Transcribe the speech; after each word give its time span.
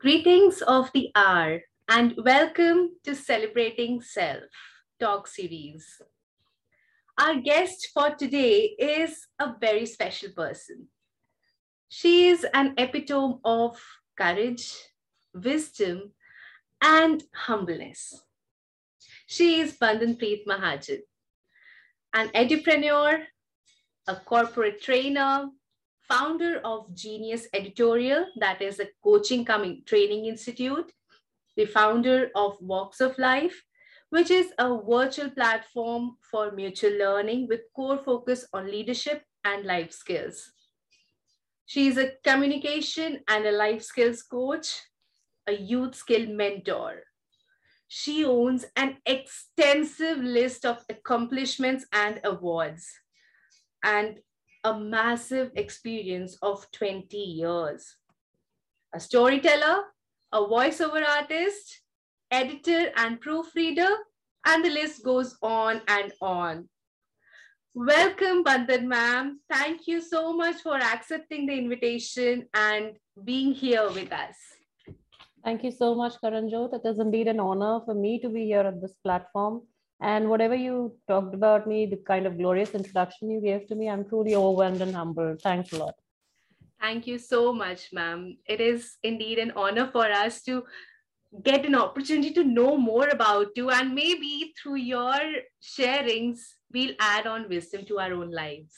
Greetings 0.00 0.62
of 0.62 0.92
the 0.94 1.10
hour 1.16 1.60
and 1.88 2.14
welcome 2.18 2.90
to 3.02 3.16
Celebrating 3.16 4.00
Self 4.00 4.44
talk 5.00 5.26
series. 5.26 6.00
Our 7.18 7.40
guest 7.40 7.88
for 7.92 8.10
today 8.14 8.76
is 8.78 9.26
a 9.40 9.54
very 9.60 9.86
special 9.86 10.30
person. 10.30 10.86
She 11.88 12.28
is 12.28 12.46
an 12.54 12.74
epitome 12.78 13.40
of 13.44 13.82
courage, 14.16 14.72
wisdom, 15.34 16.12
and 16.80 17.24
humbleness. 17.34 18.22
She 19.26 19.58
is 19.58 19.78
Bandanpreet 19.78 20.46
Mahajan, 20.46 21.00
an 22.14 22.30
entrepreneur, 22.36 23.26
a 24.06 24.14
corporate 24.14 24.80
trainer, 24.80 25.48
founder 26.08 26.60
of 26.64 26.94
Genius 26.94 27.46
Editorial, 27.52 28.26
that 28.36 28.62
is 28.62 28.80
a 28.80 28.88
coaching 29.04 29.44
coming 29.44 29.82
training 29.86 30.24
institute, 30.24 30.90
the 31.56 31.66
founder 31.66 32.30
of 32.34 32.56
Walks 32.60 33.00
of 33.00 33.18
Life, 33.18 33.62
which 34.10 34.30
is 34.30 34.52
a 34.58 34.78
virtual 34.82 35.30
platform 35.30 36.16
for 36.30 36.50
mutual 36.50 36.92
learning 36.98 37.46
with 37.46 37.60
core 37.76 37.98
focus 37.98 38.46
on 38.54 38.70
leadership 38.70 39.22
and 39.44 39.64
life 39.66 39.92
skills. 39.92 40.50
She 41.66 41.88
is 41.88 41.98
a 41.98 42.12
communication 42.24 43.20
and 43.28 43.44
a 43.44 43.52
life 43.52 43.82
skills 43.82 44.22
coach, 44.22 44.74
a 45.46 45.52
youth 45.52 45.94
skill 45.94 46.26
mentor. 46.26 47.02
She 47.88 48.24
owns 48.24 48.64
an 48.76 48.96
extensive 49.04 50.18
list 50.18 50.64
of 50.64 50.82
accomplishments 50.88 51.86
and 51.92 52.20
awards. 52.24 52.90
And 53.82 54.20
a 54.68 54.78
massive 54.78 55.50
experience 55.56 56.36
of 56.42 56.66
20 56.72 57.16
years. 57.16 57.96
A 58.94 59.00
storyteller, 59.00 59.76
a 60.32 60.40
voiceover 60.40 61.02
artist, 61.08 61.80
editor 62.30 62.92
and 62.96 63.20
proofreader, 63.20 63.88
and 64.44 64.64
the 64.64 64.68
list 64.68 65.02
goes 65.02 65.36
on 65.42 65.80
and 65.88 66.12
on. 66.20 66.68
Welcome, 67.74 68.42
Bandan 68.42 68.88
ma'am. 68.88 69.40
Thank 69.50 69.86
you 69.86 70.02
so 70.02 70.36
much 70.36 70.56
for 70.56 70.76
accepting 70.76 71.46
the 71.46 71.56
invitation 71.56 72.46
and 72.52 72.96
being 73.24 73.52
here 73.52 73.88
with 73.90 74.12
us. 74.12 74.36
Thank 75.44 75.64
you 75.64 75.70
so 75.70 75.94
much, 75.94 76.14
Karanjot. 76.22 76.74
It 76.74 76.82
is 76.84 76.98
indeed 76.98 77.28
an 77.28 77.40
honor 77.40 77.80
for 77.86 77.94
me 77.94 78.18
to 78.20 78.28
be 78.28 78.44
here 78.44 78.66
at 78.72 78.82
this 78.82 78.96
platform 79.02 79.62
and 80.00 80.28
whatever 80.28 80.54
you 80.54 80.96
talked 81.08 81.34
about 81.34 81.66
me, 81.66 81.86
the 81.86 81.96
kind 81.96 82.26
of 82.26 82.38
glorious 82.38 82.70
introduction 82.70 83.30
you 83.30 83.40
gave 83.40 83.66
to 83.68 83.74
me, 83.74 83.88
I'm 83.88 84.04
truly 84.04 84.34
overwhelmed 84.34 84.80
and 84.80 84.94
humbled. 84.94 85.42
Thanks 85.42 85.72
a 85.72 85.78
lot. 85.78 85.94
Thank 86.80 87.08
you 87.08 87.18
so 87.18 87.52
much, 87.52 87.92
ma'am. 87.92 88.38
It 88.46 88.60
is 88.60 88.98
indeed 89.02 89.38
an 89.38 89.52
honor 89.56 89.88
for 89.90 90.04
us 90.04 90.42
to 90.44 90.64
get 91.42 91.66
an 91.66 91.74
opportunity 91.74 92.32
to 92.34 92.44
know 92.44 92.76
more 92.76 93.08
about 93.08 93.48
you. 93.56 93.70
And 93.70 93.94
maybe 93.94 94.54
through 94.62 94.76
your 94.76 95.18
sharings, 95.60 96.38
we'll 96.72 96.94
add 97.00 97.26
on 97.26 97.48
wisdom 97.48 97.84
to 97.86 97.98
our 97.98 98.12
own 98.12 98.30
lives. 98.30 98.74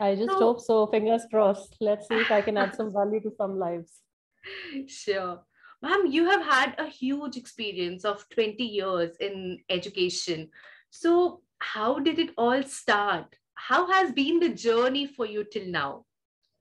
I 0.00 0.16
just 0.16 0.30
so, 0.30 0.38
hope 0.38 0.60
so. 0.60 0.86
Fingers 0.88 1.26
crossed. 1.30 1.76
Let's 1.80 2.08
see 2.08 2.16
if 2.16 2.30
I 2.32 2.40
can 2.40 2.56
add 2.56 2.74
some 2.74 2.92
value 2.92 3.20
to 3.20 3.30
some 3.36 3.58
lives. 3.58 4.00
Sure. 4.88 5.40
Ma'am, 5.82 6.06
you 6.06 6.26
have 6.26 6.42
had 6.42 6.74
a 6.78 6.86
huge 6.86 7.36
experience 7.36 8.04
of 8.04 8.28
20 8.30 8.62
years 8.62 9.16
in 9.18 9.58
education. 9.70 10.50
So, 10.90 11.40
how 11.58 11.98
did 11.98 12.18
it 12.18 12.30
all 12.36 12.62
start? 12.62 13.36
How 13.54 13.90
has 13.90 14.12
been 14.12 14.40
the 14.40 14.50
journey 14.50 15.06
for 15.06 15.26
you 15.26 15.44
till 15.44 15.66
now? 15.66 16.04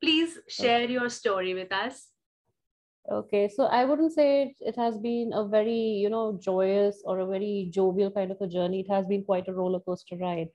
Please 0.01 0.39
share 0.47 0.83
your 0.83 1.09
story 1.09 1.53
with 1.53 1.71
us. 1.71 2.07
Okay, 3.11 3.49
so 3.49 3.63
I 3.65 3.85
wouldn't 3.85 4.13
say 4.13 4.55
it, 4.59 4.75
has 4.75 4.97
been 4.97 5.31
a 5.33 5.47
very, 5.47 5.99
you 6.03 6.09
know, 6.09 6.37
joyous 6.39 7.01
or 7.03 7.19
a 7.19 7.25
very 7.25 7.69
jovial 7.71 8.11
kind 8.11 8.31
of 8.31 8.39
a 8.39 8.47
journey. 8.47 8.81
It 8.81 8.91
has 8.91 9.07
been 9.07 9.23
quite 9.23 9.47
a 9.47 9.53
roller 9.53 9.79
coaster 9.79 10.15
ride. 10.15 10.49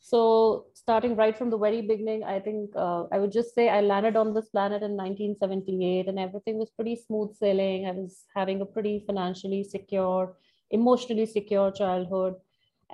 So 0.00 0.66
starting 0.72 1.14
right 1.14 1.36
from 1.36 1.50
the 1.50 1.58
very 1.58 1.82
beginning, 1.82 2.24
I 2.24 2.40
think 2.40 2.70
uh, 2.74 3.04
I 3.12 3.18
would 3.18 3.30
just 3.30 3.54
say 3.54 3.68
I 3.68 3.82
landed 3.82 4.16
on 4.16 4.32
this 4.32 4.48
planet 4.48 4.82
in 4.82 4.96
1978 4.96 6.08
and 6.08 6.18
everything 6.18 6.58
was 6.58 6.70
pretty 6.70 6.96
smooth 6.96 7.36
sailing. 7.36 7.86
I 7.86 7.92
was 7.92 8.24
having 8.34 8.62
a 8.62 8.66
pretty 8.66 9.04
financially 9.06 9.62
secure, 9.62 10.34
emotionally 10.70 11.26
secure 11.26 11.70
childhood. 11.70 12.34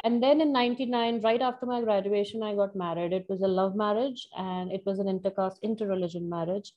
And 0.05 0.23
then 0.23 0.41
in 0.41 0.53
99, 0.53 1.23
right 1.23 1.41
after 1.41 1.65
my 1.65 1.81
graduation, 1.81 2.43
I 2.43 2.55
got 2.55 2.77
married. 2.77 3.13
It 3.13 3.27
was 3.29 3.41
a 3.41 3.49
love 3.49 3.77
marriage 3.77 4.29
and 4.37 4.73
it 4.73 4.83
was 4.85 4.99
an 4.99 5.07
intercaste, 5.07 5.63
interreligion 5.65 6.29
marriage. 6.29 6.73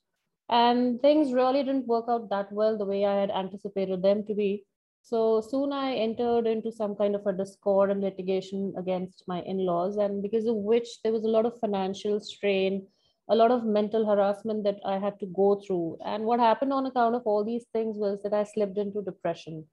And 0.47 1.01
things 1.01 1.33
really 1.33 1.63
didn't 1.63 1.87
work 1.87 2.05
out 2.07 2.29
that 2.29 2.51
well 2.51 2.77
the 2.77 2.85
way 2.85 3.03
I 3.05 3.19
had 3.19 3.31
anticipated 3.31 4.03
them 4.03 4.23
to 4.25 4.33
be. 4.35 4.65
So 5.01 5.41
soon 5.41 5.73
I 5.73 5.95
entered 5.95 6.45
into 6.45 6.71
some 6.71 6.95
kind 6.95 7.15
of 7.15 7.25
a 7.25 7.33
discord 7.33 7.89
and 7.89 8.01
litigation 8.01 8.73
against 8.77 9.23
my 9.27 9.41
in 9.41 9.65
laws, 9.65 9.97
and 9.97 10.21
because 10.21 10.45
of 10.45 10.55
which 10.55 11.01
there 11.03 11.11
was 11.11 11.23
a 11.23 11.29
lot 11.29 11.45
of 11.45 11.59
financial 11.59 12.19
strain, 12.19 12.87
a 13.29 13.35
lot 13.35 13.51
of 13.51 13.63
mental 13.63 14.05
harassment 14.05 14.63
that 14.63 14.79
I 14.85 14.97
had 14.97 15.19
to 15.19 15.25
go 15.27 15.61
through. 15.65 15.97
And 16.05 16.25
what 16.25 16.39
happened 16.39 16.73
on 16.73 16.85
account 16.85 17.15
of 17.15 17.23
all 17.25 17.43
these 17.43 17.65
things 17.73 17.97
was 17.97 18.21
that 18.23 18.33
I 18.33 18.43
slipped 18.43 18.77
into 18.77 19.01
depression. 19.01 19.65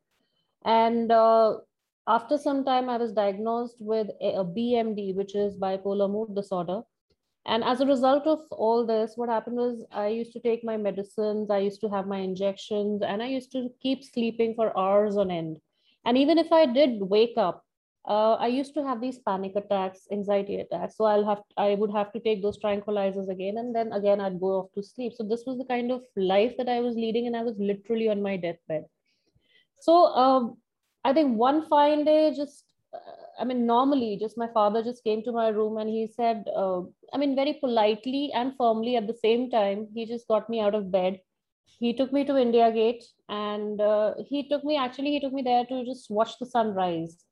And 0.64 1.10
uh, 1.10 1.58
after 2.06 2.38
some 2.38 2.64
time, 2.64 2.88
I 2.88 2.97
was 2.97 3.12
diagnosed 3.12 3.76
with 3.78 4.08
a, 4.20 4.41
a 4.41 4.44
BMD, 4.44 5.14
which 5.14 5.34
is 5.34 5.56
bipolar 5.56 6.10
mood 6.10 6.34
disorder 6.34 6.82
and 7.46 7.62
as 7.62 7.80
a 7.80 7.86
result 7.86 8.26
of 8.26 8.40
all 8.50 8.84
this 8.84 9.12
what 9.16 9.28
happened 9.28 9.56
was 9.56 9.84
i 9.92 10.08
used 10.08 10.32
to 10.32 10.40
take 10.40 10.64
my 10.64 10.76
medicines 10.76 11.50
i 11.50 11.58
used 11.58 11.80
to 11.80 11.88
have 11.88 12.06
my 12.06 12.18
injections 12.18 13.02
and 13.02 13.22
i 13.22 13.26
used 13.26 13.52
to 13.52 13.68
keep 13.80 14.02
sleeping 14.04 14.54
for 14.54 14.76
hours 14.78 15.16
on 15.16 15.30
end. 15.30 15.58
And 16.04 16.18
even 16.18 16.38
if 16.38 16.52
i 16.52 16.66
did 16.66 17.00
wake 17.00 17.36
up 17.36 17.62
uh, 18.08 18.34
i 18.34 18.46
used 18.46 18.74
to 18.74 18.84
have 18.84 19.00
these 19.00 19.18
panic 19.18 19.52
attacks 19.56 20.06
anxiety 20.12 20.56
attacks. 20.60 20.96
So 20.96 21.04
i'll 21.04 21.24
have 21.24 21.42
i 21.56 21.74
would 21.74 21.92
have 21.92 22.12
to 22.12 22.20
take 22.20 22.42
those 22.42 22.58
tranquilizers 22.58 23.28
again 23.28 23.58
and 23.58 23.74
then 23.74 23.92
again 23.92 24.20
i'd 24.20 24.40
go 24.40 24.52
off 24.58 24.72
to 24.74 24.82
sleep. 24.82 25.12
So 25.14 25.24
this 25.24 25.44
was 25.46 25.58
the 25.58 25.64
kind 25.64 25.90
of 25.92 26.02
life 26.16 26.54
that 26.58 26.68
i 26.68 26.80
was 26.80 26.94
leading 26.94 27.26
and 27.26 27.36
i 27.36 27.42
was 27.42 27.56
literally 27.58 28.08
on 28.08 28.22
my 28.22 28.36
deathbed. 28.36 28.84
So 29.80 30.06
um, 30.06 30.56
i 31.04 31.12
think 31.12 31.36
one 31.36 31.68
fine 31.68 32.04
day 32.04 32.32
just 32.36 32.64
I 33.38 33.44
mean, 33.44 33.66
normally, 33.66 34.16
just 34.20 34.38
my 34.38 34.48
father 34.48 34.82
just 34.82 35.04
came 35.04 35.22
to 35.24 35.32
my 35.32 35.48
room 35.48 35.76
and 35.78 35.90
he 35.90 36.06
said, 36.06 36.46
uh, 36.56 36.80
I 37.12 37.18
mean, 37.18 37.36
very 37.36 37.54
politely 37.54 38.30
and 38.34 38.54
firmly 38.56 38.96
at 38.96 39.06
the 39.06 39.14
same 39.14 39.50
time, 39.50 39.88
he 39.94 40.06
just 40.06 40.26
got 40.28 40.48
me 40.48 40.60
out 40.60 40.74
of 40.74 40.90
bed. 40.90 41.20
He 41.78 41.92
took 41.92 42.12
me 42.12 42.24
to 42.24 42.38
India 42.38 42.72
Gate 42.72 43.04
and 43.28 43.80
uh, 43.80 44.14
he 44.26 44.48
took 44.48 44.64
me, 44.64 44.76
actually, 44.76 45.10
he 45.10 45.20
took 45.20 45.32
me 45.32 45.42
there 45.42 45.66
to 45.66 45.84
just 45.84 46.10
watch 46.10 46.38
the 46.38 46.46
sunrise. 46.46 47.24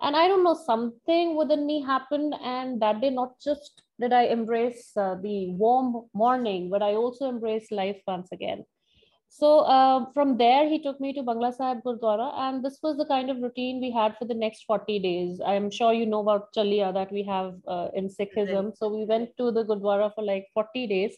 And 0.00 0.16
I 0.16 0.26
don't 0.26 0.42
know, 0.42 0.54
something 0.54 1.36
within 1.36 1.66
me 1.66 1.82
happened. 1.82 2.34
And 2.42 2.80
that 2.80 3.00
day, 3.00 3.10
not 3.10 3.38
just 3.38 3.82
did 4.00 4.12
I 4.12 4.22
embrace 4.24 4.92
uh, 4.96 5.16
the 5.22 5.50
warm 5.50 6.08
morning, 6.14 6.70
but 6.70 6.82
I 6.82 6.94
also 6.94 7.28
embraced 7.28 7.70
life 7.70 8.00
once 8.06 8.32
again. 8.32 8.64
So 9.34 9.60
uh, 9.60 10.12
from 10.12 10.36
there, 10.36 10.68
he 10.68 10.78
took 10.78 11.00
me 11.00 11.14
to 11.14 11.22
Bangla 11.22 11.54
Sahib 11.56 11.82
Gurdwara, 11.82 12.34
and 12.38 12.62
this 12.62 12.78
was 12.82 12.98
the 12.98 13.06
kind 13.06 13.30
of 13.30 13.38
routine 13.38 13.80
we 13.80 13.90
had 13.90 14.14
for 14.18 14.26
the 14.26 14.34
next 14.34 14.64
40 14.64 14.98
days. 14.98 15.40
I'm 15.40 15.70
sure 15.70 15.94
you 15.94 16.04
know 16.04 16.20
about 16.20 16.52
Chaliya 16.52 16.92
that 16.92 17.10
we 17.10 17.22
have 17.22 17.54
uh, 17.66 17.88
in 17.94 18.08
Sikhism. 18.08 18.76
So 18.76 18.94
we 18.94 19.06
went 19.06 19.30
to 19.38 19.50
the 19.50 19.64
Gurdwara 19.64 20.14
for 20.14 20.22
like 20.22 20.48
40 20.52 20.86
days. 20.86 21.16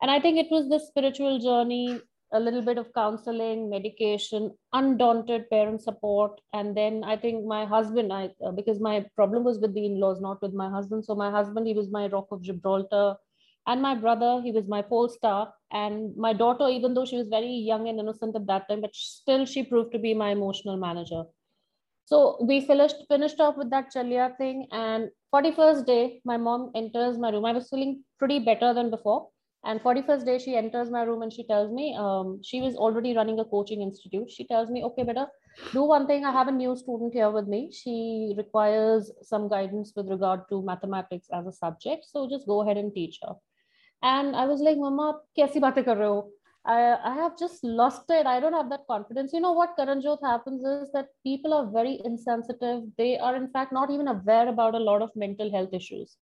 And 0.00 0.08
I 0.08 0.20
think 0.20 0.38
it 0.38 0.52
was 0.52 0.68
the 0.68 0.78
spiritual 0.78 1.40
journey, 1.40 2.00
a 2.32 2.38
little 2.38 2.62
bit 2.62 2.78
of 2.78 2.94
counseling, 2.94 3.68
medication, 3.68 4.52
undaunted 4.72 5.50
parent 5.50 5.82
support. 5.82 6.40
And 6.52 6.76
then 6.76 7.02
I 7.02 7.16
think 7.16 7.44
my 7.44 7.64
husband, 7.64 8.12
I, 8.12 8.30
uh, 8.46 8.52
because 8.52 8.78
my 8.78 9.04
problem 9.16 9.42
was 9.42 9.58
with 9.58 9.74
the 9.74 9.84
in 9.84 9.98
laws, 9.98 10.20
not 10.20 10.40
with 10.42 10.54
my 10.54 10.70
husband. 10.70 11.04
So 11.04 11.16
my 11.16 11.32
husband, 11.32 11.66
he 11.66 11.74
was 11.74 11.90
my 11.90 12.06
rock 12.06 12.28
of 12.30 12.40
Gibraltar 12.42 13.16
and 13.66 13.80
my 13.80 13.94
brother 13.94 14.40
he 14.42 14.52
was 14.52 14.66
my 14.66 14.82
pole 14.82 15.08
star 15.08 15.52
and 15.70 16.16
my 16.16 16.32
daughter 16.32 16.68
even 16.68 16.94
though 16.94 17.04
she 17.04 17.16
was 17.16 17.28
very 17.28 17.54
young 17.70 17.88
and 17.88 18.00
innocent 18.00 18.34
at 18.36 18.46
that 18.46 18.68
time 18.68 18.80
but 18.80 18.94
still 18.94 19.44
she 19.46 19.62
proved 19.62 19.92
to 19.92 19.98
be 19.98 20.14
my 20.14 20.30
emotional 20.30 20.76
manager. 20.76 21.24
So 22.04 22.38
we 22.42 22.60
finished 22.60 22.96
finished 23.08 23.40
off 23.40 23.56
with 23.56 23.70
that 23.70 23.92
chaliya 23.94 24.36
thing 24.36 24.66
and 24.72 25.10
41st 25.34 25.86
day 25.86 26.20
my 26.24 26.36
mom 26.36 26.70
enters 26.74 27.18
my 27.18 27.30
room. 27.30 27.44
I 27.44 27.52
was 27.52 27.68
feeling 27.68 28.02
pretty 28.18 28.40
better 28.40 28.74
than 28.74 28.90
before 28.90 29.28
and 29.64 29.80
41st 29.80 30.26
day 30.26 30.38
she 30.38 30.56
enters 30.56 30.90
my 30.90 31.02
room 31.02 31.22
and 31.22 31.32
she 31.32 31.44
tells 31.44 31.70
me 31.70 31.96
um, 31.96 32.40
she 32.42 32.60
was 32.60 32.74
already 32.74 33.14
running 33.16 33.38
a 33.38 33.44
coaching 33.44 33.80
institute. 33.80 34.28
She 34.28 34.44
tells 34.44 34.70
me 34.70 34.82
okay 34.84 35.04
better 35.04 35.26
do 35.72 35.84
one 35.84 36.08
thing. 36.08 36.24
I 36.24 36.32
have 36.32 36.48
a 36.48 36.52
new 36.52 36.74
student 36.76 37.14
here 37.14 37.30
with 37.30 37.46
me. 37.46 37.70
She 37.72 38.34
requires 38.36 39.12
some 39.22 39.48
guidance 39.48 39.92
with 39.94 40.08
regard 40.08 40.48
to 40.48 40.62
mathematics 40.62 41.28
as 41.32 41.46
a 41.46 41.52
subject. 41.52 42.06
So 42.06 42.28
just 42.28 42.46
go 42.46 42.62
ahead 42.62 42.76
and 42.76 42.92
teach 42.92 43.20
her 43.22 43.34
and 44.02 44.36
I 44.36 44.46
was 44.46 44.60
like, 44.60 44.78
Mama, 44.78 45.20
kaisi 45.38 45.60
baate 45.66 45.84
kar 45.84 45.96
rahe 45.96 46.12
ho? 46.14 46.30
I, 46.64 46.96
I 47.10 47.14
have 47.14 47.36
just 47.38 47.64
lost 47.64 48.04
it. 48.08 48.24
I 48.24 48.38
don't 48.38 48.52
have 48.52 48.70
that 48.70 48.86
confidence. 48.88 49.32
You 49.32 49.40
know 49.40 49.52
what, 49.52 49.76
Karanjot 49.76 50.18
happens 50.22 50.64
is 50.64 50.92
that 50.92 51.08
people 51.24 51.52
are 51.52 51.66
very 51.66 52.00
insensitive. 52.04 52.82
They 52.96 53.18
are, 53.18 53.34
in 53.34 53.48
fact, 53.48 53.72
not 53.72 53.90
even 53.90 54.06
aware 54.06 54.48
about 54.48 54.76
a 54.76 54.78
lot 54.78 55.02
of 55.02 55.10
mental 55.16 55.50
health 55.50 55.70
issues. 55.72 56.16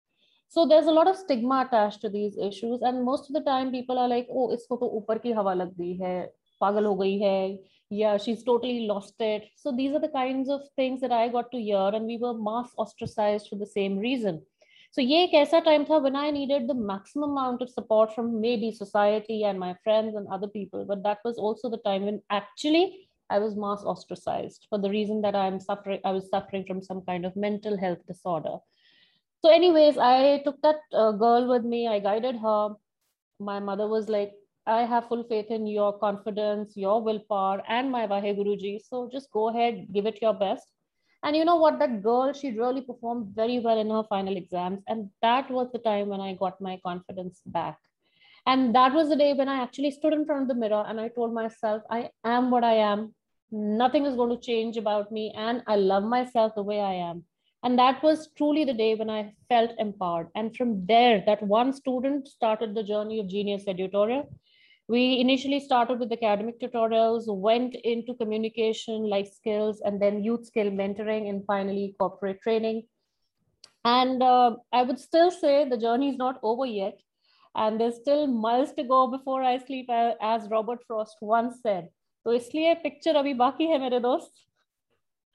So 0.48 0.64
there's 0.64 0.86
a 0.86 0.92
lot 0.92 1.08
of 1.08 1.16
stigma 1.16 1.66
attached 1.66 2.00
to 2.02 2.08
these 2.08 2.38
issues. 2.38 2.82
And 2.82 3.04
most 3.04 3.28
of 3.28 3.34
the 3.34 3.40
time, 3.40 3.72
people 3.72 3.98
are 3.98 4.08
like, 4.08 4.28
oh, 4.30 4.48
isko 4.56 4.78
to 4.78 4.92
upar 5.00 5.20
ki 5.22 5.32
hawa 5.32 5.56
lag 5.56 5.74
hai. 6.00 6.28
pagal 6.62 6.86
ho 6.90 6.94
gayi 6.96 7.18
hai 7.24 7.58
yeah 7.90 8.18
she's 8.18 8.42
totally 8.42 8.86
lost 8.86 9.14
it 9.20 9.48
so 9.56 9.72
these 9.74 9.92
are 9.92 10.00
the 10.00 10.14
kinds 10.14 10.50
of 10.50 10.60
things 10.76 11.00
that 11.00 11.12
i 11.12 11.28
got 11.28 11.50
to 11.50 11.60
hear 11.60 11.90
and 11.98 12.06
we 12.06 12.18
were 12.18 12.34
mass 12.34 12.70
ostracized 12.76 13.48
for 13.48 13.56
the 13.56 13.70
same 13.74 13.96
reason 13.98 14.42
so 14.90 15.00
ye 15.00 15.18
ek 15.24 15.64
time 15.66 15.84
tha 15.90 15.98
when 16.06 16.16
i 16.22 16.30
needed 16.30 16.68
the 16.68 16.78
maximum 16.92 17.36
amount 17.36 17.62
of 17.62 17.74
support 17.74 18.14
from 18.14 18.40
maybe 18.46 18.70
society 18.70 19.42
and 19.50 19.64
my 19.66 19.74
friends 19.84 20.16
and 20.16 20.34
other 20.36 20.48
people 20.48 20.84
but 20.88 21.02
that 21.02 21.18
was 21.24 21.38
also 21.38 21.70
the 21.74 21.84
time 21.88 22.08
when 22.10 22.20
actually 22.40 22.84
i 23.30 23.38
was 23.44 23.60
mass 23.66 23.84
ostracized 23.94 24.66
for 24.70 24.78
the 24.86 24.90
reason 24.96 25.22
that 25.26 25.40
i'm 25.44 25.60
suffering 25.68 26.00
i 26.04 26.12
was 26.18 26.28
suffering 26.30 26.64
from 26.72 26.82
some 26.90 27.02
kind 27.12 27.30
of 27.30 27.40
mental 27.46 27.78
health 27.86 28.04
disorder 28.12 28.56
so 29.44 29.50
anyways 29.60 29.98
i 29.98 30.42
took 30.44 30.60
that 30.62 30.80
uh, 30.92 31.12
girl 31.24 31.48
with 31.54 31.64
me 31.64 31.86
i 31.96 31.98
guided 32.10 32.36
her 32.36 32.60
my 33.40 33.60
mother 33.60 33.86
was 33.86 34.08
like, 34.08 34.32
I 34.66 34.82
have 34.82 35.08
full 35.08 35.24
faith 35.24 35.50
in 35.50 35.66
your 35.66 35.98
confidence, 35.98 36.76
your 36.76 37.02
willpower, 37.02 37.62
and 37.68 37.90
my 37.90 38.06
Vahe 38.06 38.36
Guruji. 38.36 38.80
So 38.84 39.08
just 39.10 39.30
go 39.32 39.48
ahead, 39.48 39.86
give 39.92 40.06
it 40.06 40.20
your 40.20 40.34
best. 40.34 40.66
And 41.22 41.36
you 41.36 41.44
know 41.44 41.56
what? 41.56 41.78
That 41.78 42.02
girl, 42.02 42.32
she 42.32 42.52
really 42.52 42.80
performed 42.80 43.34
very 43.34 43.58
well 43.58 43.78
in 43.80 43.90
her 43.90 44.04
final 44.08 44.36
exams. 44.36 44.82
And 44.86 45.10
that 45.20 45.50
was 45.50 45.70
the 45.72 45.78
time 45.78 46.08
when 46.08 46.20
I 46.20 46.34
got 46.34 46.60
my 46.60 46.80
confidence 46.84 47.40
back. 47.44 47.78
And 48.46 48.74
that 48.74 48.94
was 48.94 49.08
the 49.08 49.16
day 49.16 49.34
when 49.34 49.48
I 49.48 49.62
actually 49.62 49.90
stood 49.90 50.12
in 50.12 50.24
front 50.24 50.42
of 50.42 50.48
the 50.48 50.54
mirror 50.54 50.84
and 50.86 51.00
I 51.00 51.08
told 51.08 51.34
myself, 51.34 51.82
I 51.90 52.10
am 52.24 52.50
what 52.50 52.64
I 52.64 52.74
am. 52.74 53.14
Nothing 53.50 54.06
is 54.06 54.14
going 54.14 54.30
to 54.30 54.40
change 54.40 54.76
about 54.76 55.10
me. 55.10 55.34
And 55.36 55.62
I 55.66 55.76
love 55.76 56.04
myself 56.04 56.54
the 56.54 56.62
way 56.62 56.80
I 56.80 56.94
am. 56.94 57.24
And 57.64 57.78
that 57.78 58.02
was 58.02 58.30
truly 58.36 58.64
the 58.64 58.72
day 58.72 58.94
when 58.94 59.10
I 59.10 59.34
felt 59.48 59.72
empowered. 59.78 60.28
And 60.36 60.56
from 60.56 60.86
there, 60.86 61.22
that 61.26 61.42
one 61.42 61.72
student 61.72 62.28
started 62.28 62.74
the 62.74 62.84
journey 62.84 63.18
of 63.18 63.26
Genius 63.28 63.64
Editorial 63.66 64.30
We 64.87 65.19
initially 65.19 65.59
started 65.59 65.99
with 65.99 66.11
academic 66.11 66.59
tutorials, 66.59 67.23
went 67.27 67.75
into 67.75 68.15
communication, 68.15 69.09
life 69.09 69.31
skills, 69.33 69.81
and 69.81 70.01
then 70.01 70.23
youth 70.23 70.45
skill 70.45 70.69
mentoring, 70.71 71.29
and 71.29 71.45
finally 71.45 71.95
corporate 71.97 72.41
training. 72.41 72.83
And 73.85 74.21
uh, 74.21 74.57
I 74.71 74.83
would 74.83 74.99
still 74.99 75.31
say 75.31 75.67
the 75.67 75.77
journey 75.77 76.09
is 76.09 76.17
not 76.17 76.39
over 76.43 76.65
yet. 76.65 76.99
And 77.55 77.79
there's 77.79 77.95
still 77.95 78.27
miles 78.27 78.73
to 78.73 78.83
go 78.83 79.07
before 79.07 79.43
I 79.43 79.57
sleep, 79.57 79.89
as 79.89 80.49
Robert 80.49 80.83
Frost 80.87 81.17
once 81.21 81.59
said. 81.61 81.89
So 82.23 82.31
इसलिए 82.31 82.73
picture 82.83 83.15
अभी 83.15 83.33
बाकी 83.33 83.65
है 83.67 83.79
मेरे 83.79 83.99
दोस्त 83.99 84.31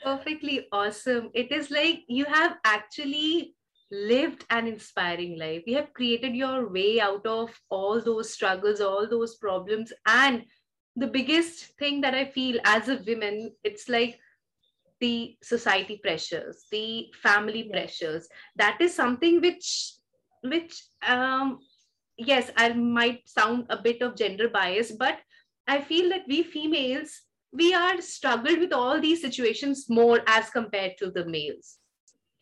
perfectly 0.01 0.67
awesome. 0.73 1.31
It 1.35 1.53
is 1.53 1.71
like 1.71 2.05
you 2.09 2.25
have 2.25 2.57
actually 2.65 3.55
lived 3.94 4.44
an 4.50 4.68
inspiring 4.68 5.38
life. 5.38 5.64
You 5.68 5.76
have 5.76 5.94
created 5.94 6.36
your 6.36 6.68
way 6.68 7.00
out 7.00 7.26
of 7.28 7.52
all 7.70 8.02
those 8.02 8.34
struggles, 8.34 8.82
all 8.82 9.08
those 9.08 9.36
problems. 9.36 9.94
And 10.08 10.44
the 10.96 11.08
biggest 11.08 11.78
thing 11.78 12.02
that 12.02 12.16
I 12.16 12.26
feel 12.26 12.60
as 12.66 12.90
a 12.90 13.02
woman, 13.08 13.52
it's 13.64 13.88
like 13.88 14.20
the 15.00 15.38
society 15.44 16.00
pressures, 16.02 16.66
the 16.72 17.08
family 17.22 17.70
pressures. 17.72 18.28
That 18.56 18.78
is 18.82 18.96
something 18.96 19.42
which, 19.42 19.94
which, 20.42 20.84
um, 21.08 21.60
yes, 22.18 22.50
I 22.58 22.74
might 22.74 23.30
sound 23.30 23.68
a 23.70 23.82
bit 23.82 24.02
of 24.02 24.16
gender 24.16 24.50
bias, 24.50 24.92
but 24.92 25.20
I 25.68 25.82
feel 25.82 26.10
that 26.10 26.24
we 26.28 26.42
females 26.44 27.22
we 27.56 27.72
are 27.72 28.02
struggled 28.02 28.58
with 28.58 28.74
all 28.74 29.00
these 29.00 29.22
situations 29.22 29.86
more 29.88 30.22
as 30.26 30.50
compared 30.50 30.98
to 30.98 31.12
the 31.12 31.24
males 31.26 31.78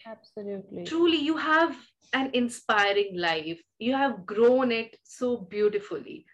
absolutely. 0.06 0.86
Truly 0.86 1.18
you 1.18 1.38
have 1.38 1.75
an 2.13 2.31
inspiring 2.33 3.18
life. 3.18 3.62
You 3.80 3.94
have 3.94 4.25
grown 4.25 4.71
it 4.71 4.98
so 5.03 5.38
beautifully. 5.38 6.25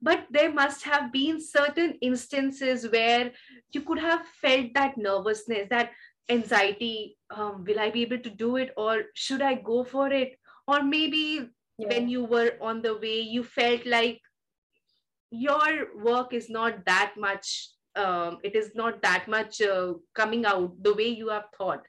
But 0.00 0.26
there 0.30 0.52
must 0.52 0.82
have 0.84 1.12
been 1.12 1.40
certain 1.40 1.96
instances 2.00 2.88
where 2.90 3.32
you 3.72 3.82
could 3.82 3.98
have 3.98 4.26
felt 4.26 4.74
that 4.74 4.98
nervousness 4.98 5.68
that 5.70 5.90
anxiety 6.28 7.16
um, 7.30 7.64
will 7.64 7.80
i 7.80 7.90
be 7.90 8.02
able 8.02 8.18
to 8.18 8.30
do 8.30 8.56
it 8.56 8.72
or 8.76 9.02
should 9.14 9.42
i 9.42 9.54
go 9.54 9.84
for 9.84 10.12
it? 10.12 10.38
Or 10.66 10.82
maybe 10.82 11.48
yeah. 11.78 11.88
when 11.88 12.08
you 12.08 12.24
were 12.24 12.52
on 12.60 12.82
the 12.82 12.96
way 12.98 13.20
you 13.20 13.44
felt 13.44 13.86
like 13.86 14.20
your 15.30 15.88
work 16.02 16.32
is 16.32 16.50
not 16.50 16.84
that 16.86 17.14
much 17.16 17.70
um, 17.94 18.38
it 18.42 18.54
is 18.56 18.74
not 18.74 19.02
that 19.02 19.28
much 19.28 19.60
uh, 19.60 19.94
coming 20.14 20.46
out 20.46 20.82
the 20.82 20.94
way 20.94 21.08
you 21.08 21.28
have 21.28 21.44
thought 21.56 21.82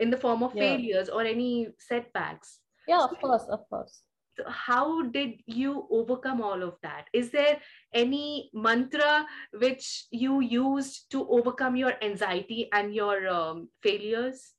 in 0.00 0.10
the 0.10 0.16
form 0.16 0.42
of 0.42 0.54
yeah. 0.54 0.62
failures 0.62 1.08
or 1.08 1.22
any 1.22 1.68
setbacks 1.78 2.60
yeah 2.86 3.04
of 3.04 3.18
course 3.20 3.44
of 3.48 3.68
course 3.68 4.02
so 4.36 4.44
how 4.48 5.02
did 5.02 5.34
you 5.46 5.86
overcome 5.90 6.40
all 6.40 6.62
of 6.62 6.76
that 6.82 7.06
is 7.12 7.30
there 7.30 7.58
any 7.92 8.50
mantra 8.54 9.26
which 9.52 10.06
you 10.10 10.40
used 10.40 11.10
to 11.10 11.28
overcome 11.28 11.76
your 11.76 11.92
anxiety 12.02 12.68
and 12.72 12.94
your 12.94 13.28
um, 13.28 13.68
failures 13.82 14.54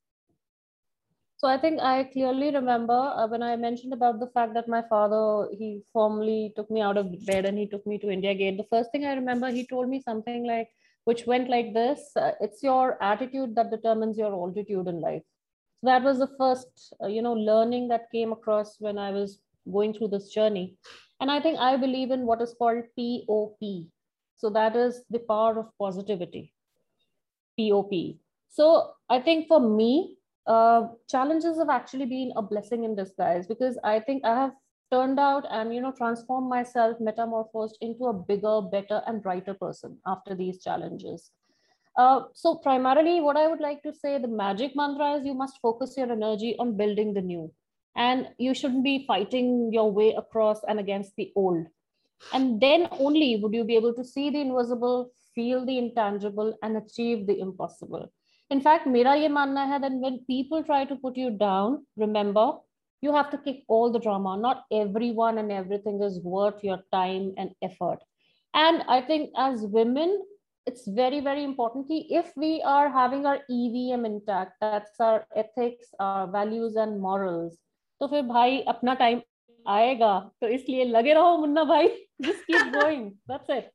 so 1.44 1.50
I 1.50 1.58
think 1.58 1.82
I 1.82 2.06
clearly 2.06 2.52
remember 2.52 2.94
uh, 2.94 3.28
when 3.28 3.44
I 3.44 3.58
mentioned 3.58 3.92
about 3.92 4.22
the 4.22 4.28
fact 4.28 4.54
that 4.54 4.70
my 4.70 4.82
father 4.84 5.50
he 5.52 5.82
formally 5.92 6.54
took 6.56 6.72
me 6.72 6.80
out 6.80 6.96
of 6.96 7.12
bed 7.26 7.46
and 7.46 7.58
he 7.58 7.68
took 7.68 7.86
me 7.86 7.98
to 7.98 8.10
India 8.10 8.34
Gate. 8.34 8.56
The 8.56 8.70
first 8.72 8.94
thing 8.94 9.04
I 9.04 9.14
remember, 9.14 9.50
he 9.50 9.68
told 9.68 9.90
me 9.90 10.02
something 10.02 10.48
like, 10.48 10.70
which 11.06 11.26
went 11.26 11.50
like 11.50 11.74
this: 11.74 12.12
uh, 12.16 12.32
"It's 12.42 12.64
your 12.64 13.02
attitude 13.02 13.56
that 13.56 13.72
determines 13.72 14.18
your 14.18 14.34
altitude 14.34 14.88
in 14.88 15.02
life." 15.02 15.24
So 15.82 15.88
that 15.88 16.04
was 16.04 16.20
the 16.20 16.32
first, 16.38 16.94
uh, 17.02 17.08
you 17.08 17.22
know, 17.22 17.34
learning 17.34 17.90
that 17.90 18.12
came 18.12 18.32
across 18.32 18.80
when 18.80 18.98
I 18.98 19.12
was 19.12 19.40
going 19.72 19.94
through 19.94 20.10
this 20.10 20.30
journey. 20.30 20.78
And 21.20 21.32
I 21.32 21.40
think 21.40 21.60
I 21.60 21.78
believe 21.78 22.12
in 22.12 22.26
what 22.26 22.42
is 22.42 22.54
called 22.58 22.84
POP. 22.98 23.90
So 24.36 24.50
that 24.50 24.76
is 24.76 25.04
the 25.10 25.20
power 25.20 25.60
of 25.60 25.70
positivity. 25.80 26.54
POP. 27.58 28.18
So 28.50 28.92
I 29.10 29.20
think 29.20 29.48
for 29.48 29.60
me, 29.60 30.18
uh, 30.46 30.88
challenges 31.10 31.58
have 31.58 31.70
actually 31.70 32.06
been 32.06 32.34
a 32.36 32.42
blessing 32.42 32.84
in 32.84 32.96
disguise 32.96 33.48
because 33.48 33.78
I 33.84 34.00
think 34.00 34.26
I 34.26 34.36
have 34.36 34.52
turned 34.92 35.20
out 35.20 35.46
and 35.50 35.74
you 35.74 35.82
know 35.82 35.92
transformed 35.92 36.50
myself 36.50 36.98
metamorphosed 37.00 37.78
into 37.82 38.06
a 38.06 38.14
bigger 38.14 38.62
better 38.62 39.02
and 39.08 39.22
brighter 39.22 39.54
person 39.54 39.98
after 40.06 40.36
these 40.36 40.62
challenges. 40.64 41.32
Uh, 41.98 42.22
so 42.34 42.56
primarily 42.56 43.22
what 43.22 43.38
i 43.38 43.48
would 43.48 43.60
like 43.60 43.84
to 43.84 43.94
say 43.94 44.18
the 44.18 44.28
magic 44.28 44.76
mantra 44.76 45.14
is 45.14 45.28
you 45.28 45.36
must 45.36 45.60
focus 45.62 45.94
your 45.96 46.12
energy 46.12 46.56
on 46.60 46.76
building 46.76 47.14
the 47.14 47.22
new. 47.22 47.52
And 47.96 48.30
you 48.40 48.56
shouldn't 48.56 48.84
be 48.84 49.06
fighting 49.06 49.72
your 49.72 49.92
way 49.92 50.16
across 50.16 50.62
and 50.68 50.80
against 50.80 51.16
the 51.16 51.32
old. 51.36 51.68
And 52.34 52.60
then 52.60 52.88
only 52.92 53.40
would 53.42 53.54
you 53.54 53.64
be 53.64 53.76
able 53.76 53.94
to 53.94 54.04
see 54.04 54.32
the 54.32 54.42
invisible 54.42 55.12
feel 55.36 55.66
the 55.66 55.78
intangible 55.78 56.58
and 56.64 56.78
achieve 56.78 57.28
the 57.28 57.40
impossible. 57.40 58.12
In 58.50 58.62
fact 58.62 58.88
mera 58.88 59.16
ye 59.16 59.28
manna 59.28 59.68
hai 59.68 59.78
that 59.80 59.92
when 59.92 60.20
people 60.26 60.64
try 60.64 60.86
to 60.86 60.96
put 60.96 61.18
you 61.18 61.30
down 61.30 61.86
remember 61.96 62.54
you 63.03 63.13
have 63.15 63.31
to 63.31 63.39
kick 63.39 63.63
all 63.69 63.93
the 63.93 63.99
drama. 63.99 64.37
Not 64.37 64.65
everyone 64.73 65.39
and 65.39 65.53
everything 65.53 66.03
is 66.03 66.21
worth 66.21 66.65
your 66.65 66.81
time 66.93 67.35
and 67.37 67.51
effort. 67.63 68.01
And 68.55 68.83
I 68.89 69.01
think 69.01 69.31
as 69.37 69.63
women, 69.63 70.23
it's 70.67 70.87
very 70.87 71.21
very 71.21 71.45
important 71.45 71.87
if 71.89 72.33
we 72.37 72.61
are 72.63 72.91
having 72.91 73.25
our 73.25 73.39
evm 73.51 74.05
intact 74.09 74.53
that's 74.61 75.01
our 75.01 75.27
ethics 75.35 75.95
our 75.99 76.27
values 76.35 76.77
and 76.83 77.01
morals 77.05 77.55
तो 78.01 78.07
फिर 78.09 78.23
भाई 78.23 78.61
अपना 78.73 78.95
time 78.95 79.21
आएगा 79.77 80.13
तो 80.41 80.49
इसलिए 80.57 80.85
लगे 80.85 81.15
रहो 81.15 81.37
मुन्ना 81.39 81.65
भाई 81.71 81.89
just 82.27 82.45
keep 82.51 82.75
going 82.75 83.07
that's 83.31 83.55
it 83.55 83.73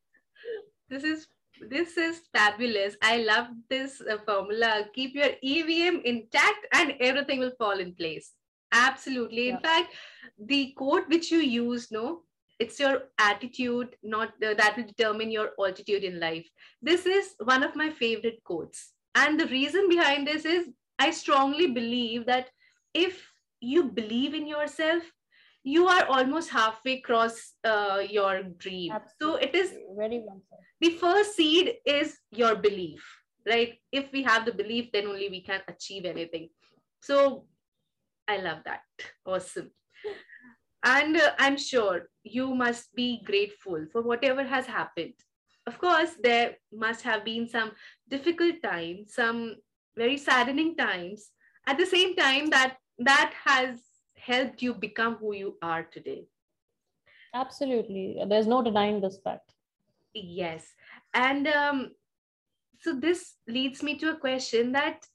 this 0.93 1.03
is 1.03 1.25
this 1.71 1.97
is 1.97 2.21
fabulous. 2.35 2.95
I 3.01 3.17
love 3.17 3.47
this 3.69 4.01
uh, 4.01 4.17
formula. 4.25 4.85
Keep 4.93 5.15
your 5.15 5.29
EVM 5.41 6.01
intact 6.03 6.67
and 6.73 6.93
everything 6.99 7.39
will 7.39 7.53
fall 7.57 7.79
in 7.79 7.93
place. 7.93 8.33
Absolutely. 8.72 9.46
Yeah. 9.46 9.54
In 9.54 9.60
fact, 9.60 9.94
the 10.38 10.72
quote 10.76 11.08
which 11.08 11.30
you 11.30 11.38
use, 11.38 11.90
no, 11.90 12.22
it's 12.58 12.80
your 12.80 13.02
attitude, 13.18 13.96
not 14.02 14.30
uh, 14.44 14.54
that 14.54 14.74
will 14.76 14.84
determine 14.84 15.30
your 15.30 15.50
altitude 15.58 16.04
in 16.04 16.18
life. 16.20 16.48
This 16.82 17.06
is 17.06 17.34
one 17.44 17.62
of 17.62 17.76
my 17.76 17.90
favorite 17.90 18.42
quotes. 18.44 18.92
And 19.14 19.38
the 19.38 19.46
reason 19.46 19.88
behind 19.88 20.26
this 20.26 20.44
is 20.44 20.68
I 20.98 21.10
strongly 21.12 21.68
believe 21.68 22.26
that 22.26 22.50
if 22.94 23.30
you 23.60 23.84
believe 23.84 24.34
in 24.34 24.46
yourself, 24.46 25.02
you 25.64 25.86
are 25.86 26.06
almost 26.06 26.50
halfway 26.50 26.98
across 26.98 27.54
uh, 27.64 28.02
your 28.08 28.42
dream. 28.42 28.92
Absolutely. 28.92 29.18
So 29.20 29.48
it 29.48 29.54
is 29.54 29.74
very 29.96 30.22
well 30.26 30.40
said. 30.48 30.58
The 30.80 30.96
first 30.96 31.36
seed 31.36 31.74
is 31.84 32.16
your 32.30 32.56
belief, 32.56 33.04
right? 33.46 33.74
If 33.92 34.10
we 34.12 34.22
have 34.22 34.46
the 34.46 34.52
belief, 34.52 34.90
then 34.92 35.06
only 35.06 35.28
we 35.28 35.42
can 35.42 35.60
achieve 35.68 36.04
anything. 36.04 36.48
So 37.02 37.44
I 38.28 38.36
love 38.38 38.58
that. 38.64 38.82
Awesome. 39.26 39.70
And 40.84 41.16
uh, 41.16 41.32
I'm 41.38 41.56
sure 41.58 42.08
you 42.22 42.54
must 42.54 42.94
be 42.94 43.22
grateful 43.24 43.86
for 43.90 44.02
whatever 44.02 44.44
has 44.44 44.66
happened. 44.66 45.14
Of 45.66 45.78
course, 45.78 46.14
there 46.22 46.56
must 46.72 47.02
have 47.02 47.24
been 47.24 47.48
some 47.48 47.72
difficult 48.08 48.62
times, 48.62 49.14
some 49.14 49.56
very 49.96 50.16
saddening 50.16 50.76
times. 50.76 51.30
At 51.66 51.78
the 51.78 51.86
same 51.86 52.14
time, 52.16 52.50
that 52.50 52.76
that 52.98 53.32
has 53.44 53.80
helped 54.16 54.62
you 54.62 54.74
become 54.74 55.16
who 55.16 55.34
you 55.34 55.56
are 55.62 55.84
today? 55.84 56.26
Absolutely. 57.34 58.22
There's 58.28 58.46
no 58.46 58.62
denying 58.62 59.00
this 59.00 59.18
fact. 59.22 59.52
yes 60.14 60.74
and 61.14 61.46
um, 61.48 61.90
so 62.80 62.94
this 62.98 63.36
leads 63.46 63.82
me 63.82 63.96
to 63.98 64.10
a 64.10 64.16
question 64.16 64.72
that 64.72 65.06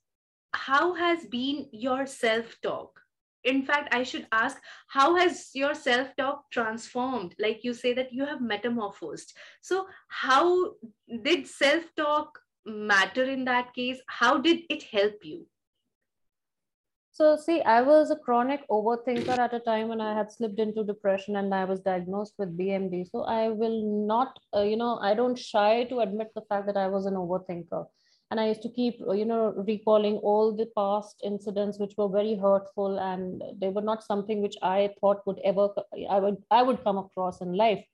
how 0.54 0.94
has 0.94 1.26
been 1.26 1.68
your 1.72 2.06
self 2.06 2.58
talk 2.62 3.03
in 3.44 3.64
fact 3.64 3.94
i 3.94 4.04
should 4.04 4.28
ask 4.32 4.58
how 4.88 5.16
has 5.16 5.50
your 5.54 5.74
self 5.74 6.16
talk 6.18 6.50
transformed 6.52 7.36
like 7.40 7.64
you 7.64 7.74
say 7.74 7.94
that 7.94 8.14
you 8.14 8.26
have 8.26 8.42
metamorphosed 8.42 9.34
so 9.62 9.86
how 10.08 10.74
did 11.24 11.48
self 11.48 11.84
talk 11.96 12.40
matter 12.66 13.24
in 13.24 13.44
that 13.46 13.74
case 13.74 14.00
how 14.08 14.38
did 14.38 14.62
it 14.70 14.84
help 14.84 15.16
you 15.24 15.46
so, 17.16 17.36
see, 17.38 17.62
I 17.62 17.84
was 17.84 18.10
a 18.10 18.16
chronic 18.16 18.68
overthinker 18.70 19.38
at 19.38 19.54
a 19.54 19.60
time 19.60 19.90
when 19.90 20.02
I 20.02 20.16
had 20.18 20.32
slipped 20.32 20.58
into 20.58 20.84
depression 20.84 21.36
and 21.36 21.54
I 21.54 21.64
was 21.64 21.80
diagnosed 21.80 22.34
with 22.40 22.58
BMD. 22.58 23.08
So, 23.08 23.22
I 23.26 23.50
will 23.50 24.08
not, 24.08 24.40
uh, 24.56 24.64
you 24.64 24.76
know, 24.76 24.98
I 24.98 25.14
don't 25.14 25.38
shy 25.38 25.84
to 25.92 26.00
admit 26.00 26.32
the 26.34 26.42
fact 26.50 26.66
that 26.66 26.76
I 26.76 26.88
was 26.88 27.06
an 27.06 27.14
overthinker. 27.14 27.86
And 28.34 28.40
I 28.40 28.48
used 28.48 28.64
to 28.64 28.70
keep, 28.70 29.00
uh, 29.08 29.14
you 29.14 29.26
know, 29.26 29.54
recalling 29.68 30.16
all 30.30 30.52
the 30.52 30.66
past 30.76 31.22
incidents 31.24 31.78
which 31.78 31.94
were 31.98 32.10
very 32.10 32.36
hurtful 32.36 33.00
and 33.00 33.44
they 33.62 33.70
were 33.70 33.88
not 33.90 34.04
something 34.04 34.42
which 34.42 34.56
I 34.64 34.90
thought 35.00 35.22
would 35.28 35.40
ever, 35.44 35.70
I 36.10 36.20
would, 36.20 36.38
I 36.50 36.64
would 36.64 36.84
come 36.84 36.98
across 36.98 37.42
in 37.42 37.54
life. 37.54 37.86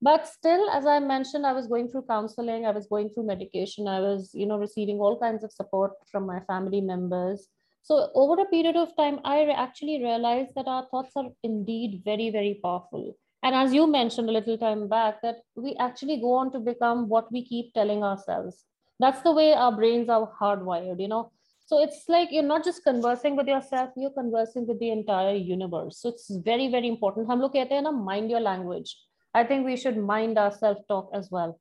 But 0.00 0.28
still, 0.28 0.70
as 0.70 0.86
I 0.86 1.00
mentioned, 1.00 1.44
I 1.44 1.52
was 1.52 1.66
going 1.66 1.88
through 1.88 2.02
counseling, 2.02 2.64
I 2.64 2.70
was 2.70 2.86
going 2.86 3.10
through 3.10 3.26
medication, 3.26 3.88
I 3.88 3.98
was, 3.98 4.30
you 4.34 4.46
know, 4.46 4.58
receiving 4.58 5.00
all 5.00 5.18
kinds 5.18 5.42
of 5.42 5.50
support 5.50 5.94
from 6.12 6.26
my 6.26 6.40
family 6.40 6.80
members 6.80 7.48
so 7.86 8.10
over 8.16 8.42
a 8.42 8.46
period 8.46 8.74
of 8.74 8.96
time, 8.96 9.20
I 9.24 9.42
actually 9.44 10.02
realized 10.02 10.50
that 10.56 10.66
our 10.66 10.88
thoughts 10.90 11.12
are 11.14 11.26
indeed 11.44 12.02
very, 12.04 12.30
very 12.30 12.58
powerful. 12.60 13.16
And 13.44 13.54
as 13.54 13.72
you 13.72 13.86
mentioned 13.86 14.28
a 14.28 14.32
little 14.32 14.58
time 14.58 14.88
back, 14.88 15.22
that 15.22 15.36
we 15.54 15.76
actually 15.76 16.20
go 16.20 16.34
on 16.34 16.50
to 16.50 16.58
become 16.58 17.08
what 17.08 17.30
we 17.30 17.44
keep 17.46 17.72
telling 17.74 18.02
ourselves 18.02 18.64
that's 18.98 19.22
the 19.22 19.32
way 19.32 19.52
our 19.54 19.72
brains 19.72 20.08
are 20.08 20.30
hardwired 20.40 21.00
you 21.00 21.08
know? 21.08 21.30
So 21.66 21.82
it's 21.82 22.04
like 22.08 22.28
you're 22.30 22.44
not 22.44 22.64
just 22.64 22.84
conversing 22.84 23.36
with 23.36 23.48
yourself 23.48 23.90
you're 23.96 24.10
conversing 24.10 24.66
with 24.66 24.78
the 24.78 24.90
entire 24.90 25.34
universe. 25.34 25.98
So 26.00 26.08
it's 26.08 26.30
very 26.30 26.68
very 26.68 26.88
important. 26.88 27.26
hum 27.26 27.40
log 27.40 27.54
kehte 27.54 27.72
hain 27.76 27.84
na 27.84 27.90
mind 27.90 28.30
your 28.30 28.40
language. 28.40 28.96
I 29.34 29.44
think 29.44 29.66
we 29.66 29.76
should 29.76 29.96
mind 30.10 30.38
our 30.38 30.52
self 30.52 30.78
talk 30.88 31.10
as 31.20 31.30
well. 31.30 31.58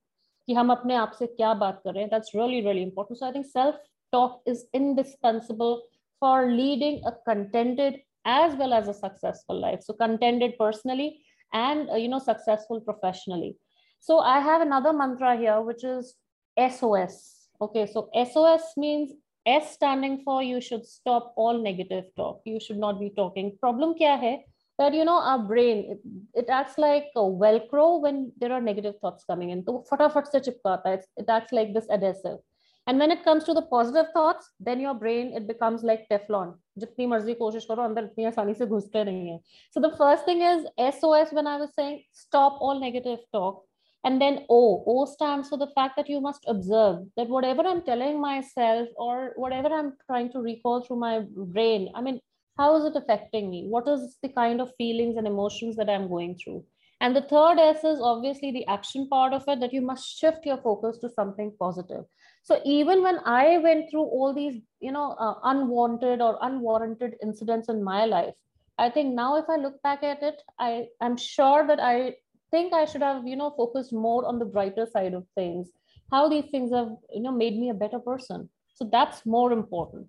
ki 0.47 0.55
hum 0.57 0.71
apne 0.73 0.93
aap 1.03 1.15
se 1.19 1.27
kya 1.37 1.53
baat 1.61 1.79
kar 1.85 1.93
rahe 1.93 2.01
hain 2.03 2.11
that's 2.11 2.35
really 2.39 2.59
really 2.65 2.83
important. 2.89 3.19
So 3.21 3.27
i 3.29 3.31
think 3.37 3.47
self 3.53 3.79
talk 4.17 4.35
is 4.53 4.65
indispensable 4.81 5.73
for 6.19 6.35
leading 6.51 6.99
a 7.11 7.13
contented 7.29 7.97
as 8.25 8.55
well 8.59 8.73
as 8.73 8.87
a 8.87 8.93
successful 8.99 9.59
life. 9.63 9.81
So 9.87 9.93
contented 9.93 10.53
personally 10.59 11.09
and 11.53 11.89
uh, 11.89 11.95
you 12.03 12.09
know 12.13 12.19
successful 12.19 12.85
professionally. 12.91 13.51
So 13.99 14.19
i 14.35 14.37
have 14.51 14.61
another 14.67 14.93
mantra 15.01 15.35
here 15.41 15.57
which 15.71 15.83
is 15.95 16.13
SOS. 16.58 17.48
Okay, 17.60 17.86
so 17.86 18.08
SOS 18.14 18.72
means 18.76 19.12
S 19.46 19.72
standing 19.72 20.22
for 20.24 20.42
you 20.42 20.60
should 20.60 20.84
stop 20.86 21.32
all 21.36 21.62
negative 21.62 22.04
talk. 22.16 22.40
You 22.44 22.60
should 22.60 22.78
not 22.78 23.00
be 23.00 23.10
talking. 23.16 23.56
Problem 23.60 23.94
kya 23.94 24.18
hai? 24.20 24.44
That 24.78 24.94
you 24.94 25.04
know 25.04 25.20
our 25.20 25.38
brain 25.38 25.90
it, 25.90 26.00
it 26.34 26.46
acts 26.48 26.78
like 26.78 27.08
a 27.14 27.20
Velcro 27.20 28.00
when 28.00 28.32
there 28.38 28.52
are 28.52 28.60
negative 28.60 28.94
thoughts 29.00 29.24
coming 29.24 29.50
in. 29.50 29.64
So 29.64 29.84
fatafat 29.90 30.26
se 30.28 30.40
chipkata. 30.40 31.02
It 31.16 31.28
acts 31.28 31.52
like 31.52 31.74
this 31.74 31.86
adhesive. 31.90 32.38
And 32.86 32.98
when 32.98 33.10
it 33.10 33.22
comes 33.24 33.44
to 33.44 33.54
the 33.54 33.62
positive 33.62 34.06
thoughts, 34.12 34.50
then 34.58 34.80
your 34.80 34.94
brain, 34.94 35.32
it 35.34 35.46
becomes 35.46 35.82
like 35.82 36.08
Teflon. 36.10 36.54
जितनी 36.78 37.06
मर्जी 37.06 37.34
कोशिश 37.34 37.64
करो 37.70 37.82
अंदर 37.84 38.04
इतनी 38.04 38.24
आसानी 38.24 38.54
से 38.54 38.66
घुसते 38.66 39.04
नहीं 39.04 39.28
है. 39.28 39.40
So 39.70 39.80
the 39.80 39.90
first 39.96 40.24
thing 40.24 40.40
is 40.40 40.64
SOS 40.78 41.32
when 41.32 41.46
I 41.46 41.56
was 41.56 41.74
saying 41.74 42.02
stop 42.12 42.56
all 42.60 42.80
negative 42.80 43.18
talk. 43.32 43.63
And 44.05 44.21
then 44.21 44.45
O, 44.49 44.83
O 44.85 45.05
stands 45.05 45.49
for 45.49 45.57
the 45.57 45.71
fact 45.73 45.95
that 45.97 46.07
you 46.07 46.21
must 46.21 46.45
observe 46.47 47.07
that 47.17 47.27
whatever 47.27 47.63
I'm 47.63 47.81
telling 47.81 48.21
myself 48.21 48.87
or 48.97 49.33
whatever 49.35 49.67
I'm 49.67 49.93
trying 50.05 50.31
to 50.33 50.39
recall 50.39 50.81
through 50.81 50.99
my 50.99 51.23
brain, 51.35 51.89
I 51.95 52.01
mean, 52.01 52.19
how 52.55 52.77
is 52.77 52.85
it 52.85 52.95
affecting 52.95 53.49
me? 53.49 53.65
What 53.67 53.87
is 53.87 54.17
the 54.21 54.29
kind 54.29 54.61
of 54.61 54.71
feelings 54.77 55.17
and 55.17 55.25
emotions 55.25 55.75
that 55.77 55.89
I'm 55.89 56.07
going 56.07 56.37
through? 56.37 56.63
And 57.01 57.15
the 57.15 57.23
third 57.23 57.57
S 57.57 57.83
is 57.83 57.99
obviously 57.99 58.51
the 58.51 58.67
action 58.67 59.09
part 59.09 59.33
of 59.33 59.43
it 59.47 59.59
that 59.59 59.73
you 59.73 59.81
must 59.81 60.17
shift 60.19 60.45
your 60.45 60.57
focus 60.57 60.99
to 60.99 61.09
something 61.09 61.51
positive. 61.59 62.05
So 62.43 62.61
even 62.63 63.01
when 63.01 63.19
I 63.25 63.57
went 63.57 63.89
through 63.89 64.05
all 64.05 64.35
these, 64.35 64.61
you 64.81 64.91
know, 64.91 65.13
uh, 65.19 65.33
unwanted 65.43 66.21
or 66.21 66.37
unwarranted 66.41 67.15
incidents 67.23 67.69
in 67.69 67.83
my 67.83 68.05
life, 68.05 68.35
I 68.77 68.91
think 68.91 69.15
now 69.15 69.37
if 69.37 69.45
I 69.49 69.55
look 69.55 69.81
back 69.81 70.03
at 70.03 70.21
it, 70.21 70.41
I 70.59 70.89
am 71.01 71.17
sure 71.17 71.65
that 71.65 71.79
I 71.81 72.15
think 72.52 72.72
I 72.72 72.84
should 72.84 73.02
have, 73.02 73.26
you 73.26 73.36
know, 73.36 73.50
focused 73.56 73.92
more 73.92 74.24
on 74.26 74.38
the 74.38 74.44
brighter 74.44 74.86
side 74.86 75.14
of 75.14 75.26
things, 75.34 75.68
how 76.10 76.28
these 76.28 76.46
things 76.50 76.72
have, 76.72 76.90
you 77.12 77.22
know, 77.22 77.32
made 77.32 77.58
me 77.58 77.70
a 77.70 77.74
better 77.74 77.98
person. 77.98 78.48
So 78.74 78.88
that's 78.90 79.24
more 79.26 79.52
important. 79.52 80.08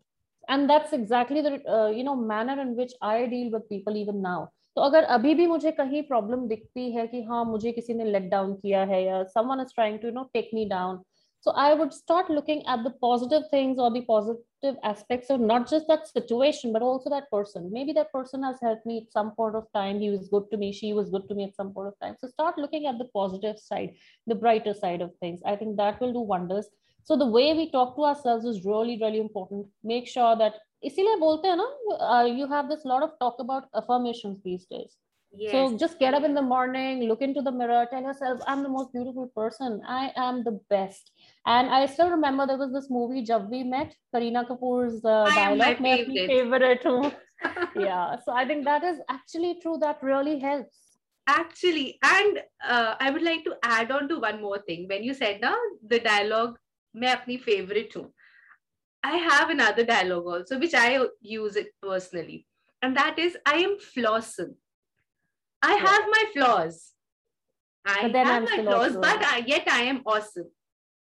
And 0.50 0.70
that's 0.70 0.94
exactly 0.94 1.42
the, 1.42 1.62
uh, 1.70 1.90
you 1.90 2.04
know, 2.04 2.16
manner 2.16 2.60
in 2.62 2.76
which 2.76 2.94
I 3.02 3.26
deal 3.28 3.52
with 3.52 3.70
people 3.70 3.96
even 3.98 4.22
now. 4.22 4.52
तो 4.76 4.82
अगर 4.82 5.04
अभी 5.14 5.34
भी 5.36 5.46
मुझे 5.48 5.72
कहीं 5.72 6.02
problem 6.08 6.48
दिखती 6.48 6.92
है 6.92 7.06
कि 7.08 7.22
हाँ 7.24 7.44
मुझे 7.46 7.72
किसी 7.72 7.94
ने 7.94 8.04
लेट 8.12 8.30
डाउन 8.32 8.54
किया 8.62 8.84
है 8.92 9.04
या 9.04 9.24
someone 9.34 9.62
is 9.62 9.74
trying 9.76 9.98
to 10.00 10.12
know 10.12 10.24
take 10.34 10.50
me 10.54 10.66
down 10.66 11.02
so 11.46 11.52
I 11.52 11.74
would 11.74 11.92
start 11.92 12.30
looking 12.30 12.66
at 12.68 12.84
the 12.84 12.92
positive 13.04 13.50
things 13.50 13.80
or 13.80 13.92
the 13.92 14.02
positive 14.02 14.42
aspects 14.84 15.30
of 15.30 15.40
not 15.40 15.70
just 15.70 15.88
that 15.88 16.08
situation, 16.08 16.72
but 16.74 16.82
also 16.82 17.10
that 17.10 17.30
person. 17.32 17.70
Maybe 17.72 17.94
that 17.94 18.12
person 18.12 18.44
has 18.44 18.58
helped 18.62 18.86
me 18.86 18.98
at 19.06 19.12
some 19.12 19.32
point 19.32 19.56
of 19.56 19.68
time. 19.74 20.00
He 20.00 20.10
was 20.10 20.30
good 20.30 20.50
to 20.52 20.58
me. 20.58 20.72
She 20.72 20.94
was 20.94 21.10
good 21.10 21.28
to 21.30 21.36
me 21.36 21.44
at 21.46 21.56
some 21.56 21.74
point 21.74 21.88
of 21.88 22.00
time. 22.00 22.16
So 22.20 22.28
start 22.28 22.58
looking 22.58 22.88
at 22.88 22.98
the 22.98 23.06
positive 23.06 23.60
side, 23.60 23.96
the 24.28 24.36
brighter 24.36 24.74
side 24.74 25.02
of 25.02 25.16
things. 25.20 25.42
I 25.46 25.56
think 25.56 25.78
that 25.78 26.00
will 26.00 26.14
do 26.14 26.22
wonders. 26.22 26.68
So 27.04 27.18
the 27.18 27.26
way 27.26 27.54
we 27.54 27.72
talk 27.72 27.96
to 27.96 28.04
ourselves 28.04 28.46
is 28.46 28.66
really, 28.66 29.00
really 29.02 29.20
important. 29.20 29.68
Make 29.84 30.08
sure 30.08 30.36
that 30.38 30.60
इसीलिए 30.84 31.16
बोलते 31.20 31.48
हैं 31.48 31.56
ना 31.58 32.38
you 32.38 32.48
have 32.48 32.70
this 32.70 32.86
lot 32.86 33.04
of 33.04 33.12
talk 33.20 33.40
about 33.40 33.66
affirmations 33.76 34.40
these 34.44 34.66
days 34.66 34.98
Yes. 35.39 35.53
So 35.53 35.77
just 35.77 35.99
get 35.99 36.15
up 36.15 36.25
in 36.25 36.35
the 36.35 36.41
morning, 36.41 37.09
look 37.09 37.21
into 37.21 37.43
the 37.43 37.53
mirror, 37.53 37.87
tell 37.91 38.03
yourself, 38.03 38.41
I'm 38.47 38.63
the 38.63 38.71
most 38.71 38.93
beautiful 38.93 39.31
person. 39.37 39.83
I 39.87 40.11
am 40.17 40.43
the 40.45 40.59
best. 40.71 41.11
And 41.45 41.69
I 41.69 41.85
still 41.85 42.11
remember 42.11 42.47
there 42.47 42.57
was 42.57 42.73
this 42.73 42.89
movie, 42.89 43.23
Jab 43.23 43.51
We 43.51 43.63
Met, 43.63 43.95
Kareena 44.15 44.49
Kapoor's 44.49 45.05
uh, 45.05 45.27
dialogue. 45.35 45.81
My 45.81 45.97
favorite. 45.97 46.27
favorite. 46.27 47.15
yeah. 47.77 48.17
So 48.25 48.33
I 48.33 48.47
think 48.47 48.65
that 48.65 48.83
is 48.83 48.99
actually 49.11 49.59
true. 49.61 49.77
That 49.79 50.03
really 50.03 50.39
helps. 50.39 50.97
Actually, 51.27 51.99
and 52.03 52.43
uh, 52.67 52.95
I 52.99 53.11
would 53.11 53.23
like 53.23 53.45
to 53.45 53.57
add 53.63 53.91
on 53.91 54.09
to 54.09 54.21
one 54.21 54.41
more 54.41 54.59
thing. 54.67 54.87
When 54.89 55.03
you 55.03 55.13
said 55.13 55.41
now 55.43 55.57
the 55.87 55.99
dialogue, 55.99 56.57
मैं 56.97 57.15
अपनी 57.15 57.43
favorite 57.43 57.95
I 59.05 59.17
have 59.17 59.51
another 59.51 59.85
dialogue 59.85 60.27
also, 60.27 60.59
which 60.59 60.73
I 60.75 61.05
use 61.21 61.57
it 61.57 61.67
personally. 61.83 62.47
And 62.81 62.97
that 62.97 63.19
is, 63.19 63.37
I 63.45 63.57
am 63.57 63.77
flawsome." 63.79 64.55
I 65.63 65.75
yeah. 65.75 65.87
have 65.87 66.05
my 66.11 66.25
flaws. 66.35 66.93
I 67.87 67.99
have 68.01 68.43
my 68.43 68.63
flaws, 68.63 68.97
but 68.97 69.25
I, 69.25 69.45
yet 69.47 69.69
I 69.71 69.83
am 69.83 70.03
awesome. 70.05 70.51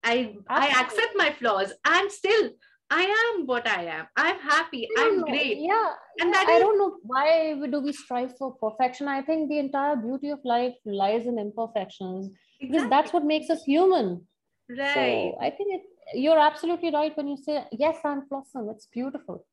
I 0.05 0.37
I 0.49 0.69
accept 0.83 1.13
my 1.17 1.33
flaws, 1.33 1.73
and 1.85 2.11
still 2.13 2.51
I 2.91 3.03
am 3.03 3.47
what 3.47 3.67
I 3.69 3.85
am. 3.87 4.07
I'm 4.17 4.39
happy. 4.39 4.89
I'm 4.97 5.19
know. 5.19 5.27
great. 5.27 5.59
Yeah, 5.59 5.91
and 6.21 6.33
that 6.33 6.47
I 6.49 6.55
is, 6.55 6.61
don't 6.61 6.79
know 6.79 6.97
why 7.03 7.61
do 7.71 7.81
we 7.81 7.93
strive 7.93 8.37
for 8.39 8.55
perfection. 8.55 9.09
I 9.09 9.23
think 9.23 9.49
the 9.49 9.59
entire 9.59 9.97
beauty 9.97 10.31
of 10.31 10.39
life 10.45 10.75
lies 10.85 11.27
in 11.27 11.39
imperfections 11.39 12.27
exactly. 12.61 12.69
because 12.69 12.91
that's 12.91 13.13
what 13.13 13.25
makes 13.25 13.51
us 13.51 13.65
human. 13.65 14.27
Right. 14.69 15.33
So 15.35 15.39
I 15.41 15.51
think 15.51 15.75
it, 15.75 15.83
you're 16.15 16.39
absolutely 16.39 16.93
right 16.93 17.17
when 17.17 17.27
you 17.27 17.37
say 17.37 17.65
yes, 17.73 17.97
I'm 18.05 18.23
flawsome. 18.29 18.71
It's 18.71 18.87
beautiful. 18.87 19.45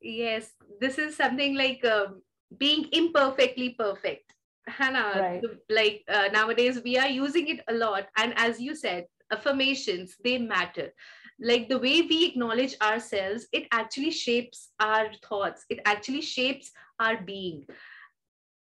Yes, 0.00 0.52
this 0.80 0.98
is 0.98 1.16
something 1.16 1.56
like. 1.56 1.84
Um, 1.84 2.22
being 2.58 2.88
imperfectly 2.92 3.70
perfect. 3.78 4.32
Hannah 4.68 5.18
right. 5.18 5.42
like 5.68 6.04
uh, 6.08 6.28
nowadays 6.32 6.80
we 6.84 6.96
are 6.96 7.08
using 7.08 7.48
it 7.48 7.60
a 7.66 7.74
lot 7.74 8.06
and 8.16 8.32
as 8.36 8.60
you 8.60 8.76
said 8.76 9.06
affirmations 9.32 10.14
they 10.22 10.38
matter. 10.38 10.92
Like 11.40 11.68
the 11.68 11.78
way 11.78 12.02
we 12.02 12.26
acknowledge 12.26 12.76
ourselves 12.80 13.48
it 13.52 13.66
actually 13.72 14.12
shapes 14.12 14.68
our 14.78 15.10
thoughts. 15.28 15.64
It 15.68 15.80
actually 15.84 16.22
shapes 16.22 16.70
our 17.00 17.20
being. 17.20 17.66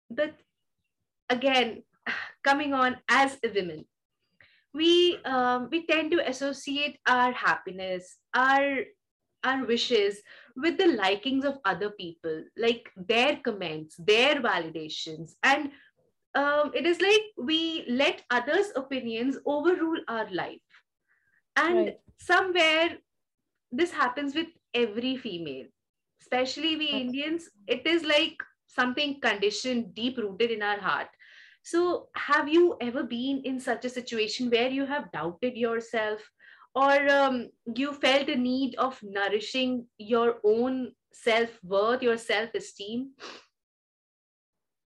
But 0.10 0.33
again 1.29 1.83
coming 2.43 2.74
on 2.74 2.98
as 3.07 3.38
a 3.45 3.50
woman 3.50 3.86
we 4.74 5.19
um, 5.25 5.69
we 5.71 5.86
tend 5.86 6.12
to 6.12 6.29
associate 6.29 7.00
our 7.07 7.31
happiness 7.31 8.17
our 8.33 8.79
our 9.43 9.65
wishes 9.65 10.21
with 10.55 10.77
the 10.77 10.88
likings 10.88 11.45
of 11.45 11.60
other 11.65 11.89
people, 11.91 12.43
like 12.57 12.89
their 12.95 13.38
comments, 13.38 13.95
their 13.98 14.36
validations. 14.36 15.33
And 15.43 15.71
um, 16.36 16.71
it 16.74 16.86
is 16.86 17.01
like 17.01 17.21
we 17.38 17.86
let 17.89 18.24
others' 18.31 18.71
opinions 18.75 19.38
overrule 19.45 20.01
our 20.07 20.29
life. 20.31 20.62
And 21.55 21.75
right. 21.77 22.00
somewhere 22.19 22.98
this 23.71 23.91
happens 23.91 24.36
with 24.36 24.48
every 24.74 25.17
female, 25.17 25.65
especially 26.21 26.75
we 26.75 26.88
Indians. 26.88 27.50
It 27.67 27.86
is 27.86 28.03
like 28.03 28.38
something 28.67 29.19
conditioned, 29.21 29.95
deep 29.95 30.17
rooted 30.17 30.51
in 30.51 30.62
our 30.62 30.79
heart 30.79 31.07
So, 31.63 32.10
have 32.15 32.50
you 32.50 32.75
ever 32.81 33.03
been 33.03 33.41
in 33.45 33.60
such 33.60 33.86
a 33.86 33.89
situation 33.89 34.50
where 34.50 34.69
you 34.69 34.86
have 34.86 35.12
doubted 35.12 35.55
yourself 35.55 36.19
or 36.74 37.10
um, 37.10 37.50
you 37.75 37.94
felt 37.94 38.30
a 38.30 38.36
need 38.36 38.75
of 38.75 39.00
nourishing 39.04 39.86
your 39.98 40.36
own 40.44 40.94
self 41.12 41.50
worth, 41.63 42.01
your 42.01 42.18
self 42.18 42.54
esteem? 42.56 43.12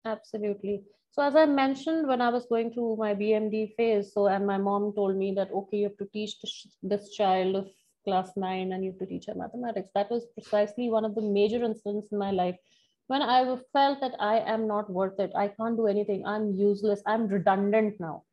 Absolutely. 0.05 0.83
So, 1.13 1.23
as 1.23 1.37
I 1.37 1.45
mentioned, 1.45 2.09
when 2.09 2.21
I 2.21 2.31
was 2.31 2.47
going 2.47 2.73
through 2.73 2.97
my 2.97 3.15
BMD 3.15 3.75
phase, 3.77 4.13
so 4.15 4.29
and 4.29 4.47
my 4.47 4.57
mom 4.57 4.93
told 4.95 5.17
me 5.17 5.35
that, 5.35 5.51
okay, 5.53 5.79
you 5.79 5.85
have 5.85 5.99
to 5.99 6.07
teach 6.07 6.37
this, 6.83 7.15
child 7.15 7.57
of 7.57 7.69
class 8.05 8.31
nine 8.37 8.73
and 8.73 8.85
you 8.85 8.93
have 8.93 8.99
to 9.01 9.07
teach 9.07 9.27
her 9.27 9.35
mathematics. 9.35 9.91
That 9.95 10.11
was 10.11 10.27
precisely 10.35 10.91
one 10.91 11.05
of 11.05 11.15
the 11.15 11.21
major 11.21 11.63
incidents 11.63 12.09
in 12.11 12.19
my 12.19 12.31
life 12.31 12.57
when 13.07 13.23
I 13.23 13.45
felt 13.73 14.01
that 14.01 14.15
I 14.19 14.39
am 14.39 14.67
not 14.67 14.91
worth 14.91 15.21
it. 15.21 15.31
I 15.37 15.49
can't 15.49 15.77
do 15.77 15.87
anything. 15.87 16.27
I'm 16.27 16.55
useless. 16.55 17.03
I'm 17.07 17.29
redundant 17.29 18.01
now. 18.01 18.25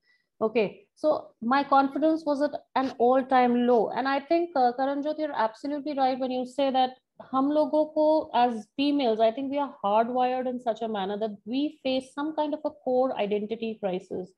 Okay. 0.41 0.88
So 1.01 1.11
my 1.41 1.63
confidence 1.63 2.23
was 2.25 2.41
at 2.41 2.51
an 2.75 2.93
all 2.97 3.23
time 3.23 3.53
low. 3.67 3.89
And 3.89 4.07
I 4.07 4.19
think, 4.19 4.49
uh, 4.55 4.71
Karanjot, 4.79 5.19
you're 5.19 5.39
absolutely 5.47 5.97
right 5.97 6.19
when 6.19 6.31
you 6.31 6.45
say 6.45 6.71
that 6.71 6.97
hum 7.21 7.49
logo 7.49 7.91
ko 7.93 8.29
as 8.33 8.67
females, 8.75 9.19
I 9.19 9.31
think 9.31 9.51
we 9.51 9.59
are 9.59 9.73
hardwired 9.83 10.47
in 10.47 10.59
such 10.59 10.81
a 10.81 10.87
manner 10.87 11.17
that 11.19 11.37
we 11.45 11.79
face 11.83 12.13
some 12.13 12.35
kind 12.35 12.53
of 12.53 12.59
a 12.65 12.71
core 12.71 13.17
identity 13.17 13.77
crisis 13.83 14.31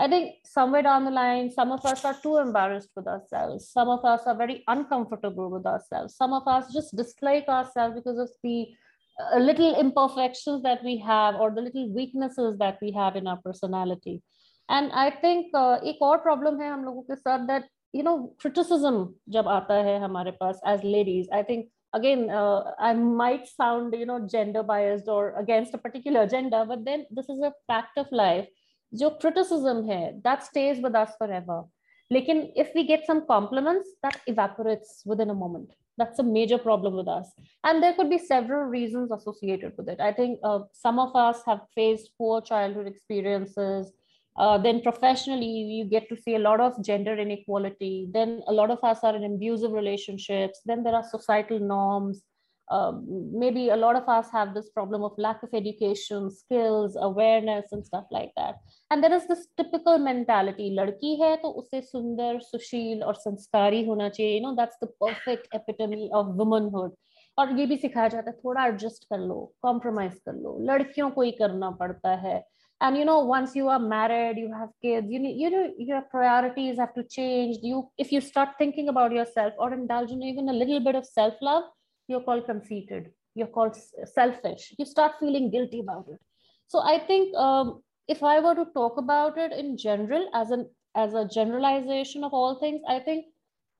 I 0.00 0.08
think 0.08 0.36
somewhere 0.46 0.80
down 0.82 1.04
the 1.04 1.10
line, 1.10 1.50
some 1.50 1.70
of 1.72 1.84
us 1.84 2.06
are 2.06 2.14
too 2.22 2.38
embarrassed 2.38 2.88
with 2.96 3.06
ourselves. 3.06 3.68
Some 3.68 3.90
of 3.90 4.02
us 4.02 4.22
are 4.26 4.34
very 4.34 4.64
uncomfortable 4.66 5.50
with 5.50 5.66
ourselves. 5.66 6.16
Some 6.16 6.32
of 6.32 6.48
us 6.48 6.72
just 6.72 6.96
dislike 6.96 7.46
ourselves 7.48 7.96
because 7.96 8.18
of 8.18 8.30
the 8.42 8.68
uh, 9.20 9.38
little 9.38 9.78
imperfections 9.78 10.62
that 10.62 10.82
we 10.82 10.96
have 11.00 11.34
or 11.34 11.50
the 11.50 11.60
little 11.60 11.92
weaknesses 11.92 12.56
that 12.60 12.78
we 12.80 12.92
have 12.92 13.14
in 13.14 13.26
our 13.26 13.36
personality. 13.44 14.22
And 14.69 14.91
I 14.91 15.09
think 15.11 15.53
uh, 15.53 15.77
एक 15.83 16.01
और 16.01 16.21
problem 16.25 16.59
है 16.61 16.69
हम 16.69 16.83
लोगों 16.85 17.01
के 17.01 17.15
साथ 17.15 17.47
that 17.47 17.63
you 17.93 18.03
know 18.03 18.17
criticism 18.41 19.07
जब 19.29 19.47
आता 19.47 19.73
है 19.87 19.99
हमारे 20.01 20.31
पास 20.41 20.59
as 20.65 20.83
ladies, 20.83 21.27
I 21.31 21.43
think 21.43 21.67
again 21.93 22.29
uh, 22.29 22.71
I 22.79 22.93
might 22.93 23.47
sound 23.47 23.93
you 23.93 24.05
know 24.05 24.19
gender 24.27 24.63
biased 24.63 25.07
or 25.07 25.35
against 25.39 25.73
a 25.73 25.77
particular 25.77 26.27
gender, 26.27 26.65
but 26.67 26.85
then 26.85 27.05
this 27.11 27.29
is 27.29 27.41
a 27.41 27.53
fact 27.67 27.97
of 27.97 28.11
life 28.11 28.47
जो 28.93 29.09
criticism 29.21 29.87
है 29.89 30.21
that 30.23 30.43
stays 30.43 30.83
with 30.83 30.95
us 30.95 31.15
forever 31.21 31.63
लेकिन 32.11 32.51
if 32.55 32.69
we 32.75 32.83
get 32.83 33.05
some 33.05 33.25
compliments 33.27 33.89
that 34.03 34.19
evaporates 34.27 35.01
within 35.05 35.29
a 35.29 35.33
moment 35.33 35.71
that's 35.97 36.19
a 36.19 36.23
major 36.23 36.57
problem 36.57 36.95
with 36.95 37.07
us 37.07 37.31
and 37.63 37.81
there 37.81 37.93
could 37.93 38.09
be 38.09 38.17
several 38.17 38.63
reasons 38.63 39.11
associated 39.11 39.73
with 39.77 39.89
it 39.89 39.99
i 39.99 40.11
think 40.11 40.39
uh, 40.43 40.59
some 40.71 40.99
of 40.99 41.15
us 41.15 41.41
have 41.45 41.61
faced 41.73 42.11
poor 42.17 42.41
childhood 42.41 42.87
experiences 42.87 43.91
uh, 44.37 44.57
then 44.57 44.81
professionally 44.81 45.45
you 45.45 45.85
get 45.85 46.07
to 46.09 46.17
see 46.17 46.35
a 46.35 46.39
lot 46.39 46.59
of 46.59 46.83
gender 46.83 47.17
inequality 47.17 48.07
then 48.13 48.41
a 48.47 48.53
lot 48.53 48.69
of 48.69 48.79
us 48.83 48.99
are 49.03 49.15
in 49.15 49.23
abusive 49.23 49.71
relationships 49.71 50.61
then 50.65 50.83
there 50.83 50.95
are 50.95 51.03
societal 51.09 51.59
norms 51.59 52.23
um, 52.71 53.05
maybe 53.31 53.69
a 53.69 53.75
lot 53.75 53.95
of 53.95 54.09
us 54.09 54.31
have 54.31 54.53
this 54.53 54.69
problem 54.69 55.03
of 55.03 55.13
lack 55.17 55.43
of 55.43 55.49
education, 55.53 56.31
skills, 56.31 56.97
awareness, 56.99 57.71
and 57.71 57.85
stuff 57.85 58.05
like 58.09 58.31
that. 58.35 58.55
And 58.89 59.03
there 59.03 59.13
is 59.13 59.27
this 59.27 59.47
typical 59.55 59.99
mentality: 59.99 60.75
ladki 60.75 61.19
hai 61.19 61.35
to 61.37 61.53
usse 61.61 61.85
sundar, 61.93 62.41
sushil, 62.53 63.05
or 63.05 63.13
sanskari 63.13 63.85
hona 63.85 64.09
chahiye. 64.09 64.35
You 64.35 64.41
know, 64.41 64.55
that's 64.55 64.77
the 64.81 64.87
perfect 64.99 65.47
epitome 65.53 66.09
of 66.13 66.35
womanhood. 66.35 66.93
और 67.37 67.49
ये 67.59 67.65
भी 67.67 67.77
सिखाया 67.77 68.07
जाता 68.07 68.31
है 68.31 68.37
थोड़ा 68.43 68.65
adjust 68.65 69.03
कर 69.09 69.19
लो 69.19 69.35
compromise 69.63 70.13
कर 70.25 70.33
लो 70.33 70.57
लड़कियों 70.67 71.09
को 71.11 71.21
ही 71.21 71.31
करना 71.39 71.71
पड़ता 71.79 72.13
है 72.25 72.37
and 72.80 72.96
you 72.96 73.04
know 73.04 73.20
once 73.20 73.54
you 73.54 73.68
are 73.68 73.78
married 73.78 74.38
you 74.38 74.52
have 74.52 74.68
kids 74.82 75.06
you 75.10 75.18
need, 75.18 75.36
you 75.40 75.50
know 75.50 75.72
your 75.78 76.02
priorities 76.02 76.78
have 76.78 76.94
to 76.94 77.02
change 77.04 77.58
you 77.62 77.88
if 77.98 78.12
you 78.12 78.20
start 78.20 78.50
thinking 78.58 78.88
about 78.88 79.12
yourself 79.12 79.52
or 79.58 79.72
indulge 79.74 80.10
in 80.10 80.22
even 80.22 80.48
a 80.48 80.52
little 80.52 80.80
bit 80.80 80.94
of 80.94 81.06
self 81.06 81.34
love 81.40 81.64
you're 82.10 82.20
called 82.20 82.46
conceited, 82.46 83.12
you're 83.34 83.46
called 83.46 83.76
selfish. 84.04 84.74
You 84.76 84.84
start 84.84 85.12
feeling 85.20 85.50
guilty 85.50 85.80
about 85.80 86.06
it. 86.08 86.18
So 86.66 86.80
I 86.80 86.98
think 86.98 87.34
um, 87.36 87.82
if 88.08 88.22
I 88.22 88.40
were 88.40 88.56
to 88.56 88.66
talk 88.74 88.98
about 88.98 89.38
it 89.38 89.52
in 89.52 89.76
general, 89.78 90.28
as 90.34 90.50
an 90.50 90.68
as 90.96 91.14
a 91.14 91.28
generalization 91.32 92.24
of 92.24 92.34
all 92.34 92.58
things, 92.58 92.82
I 92.88 92.98
think 92.98 93.26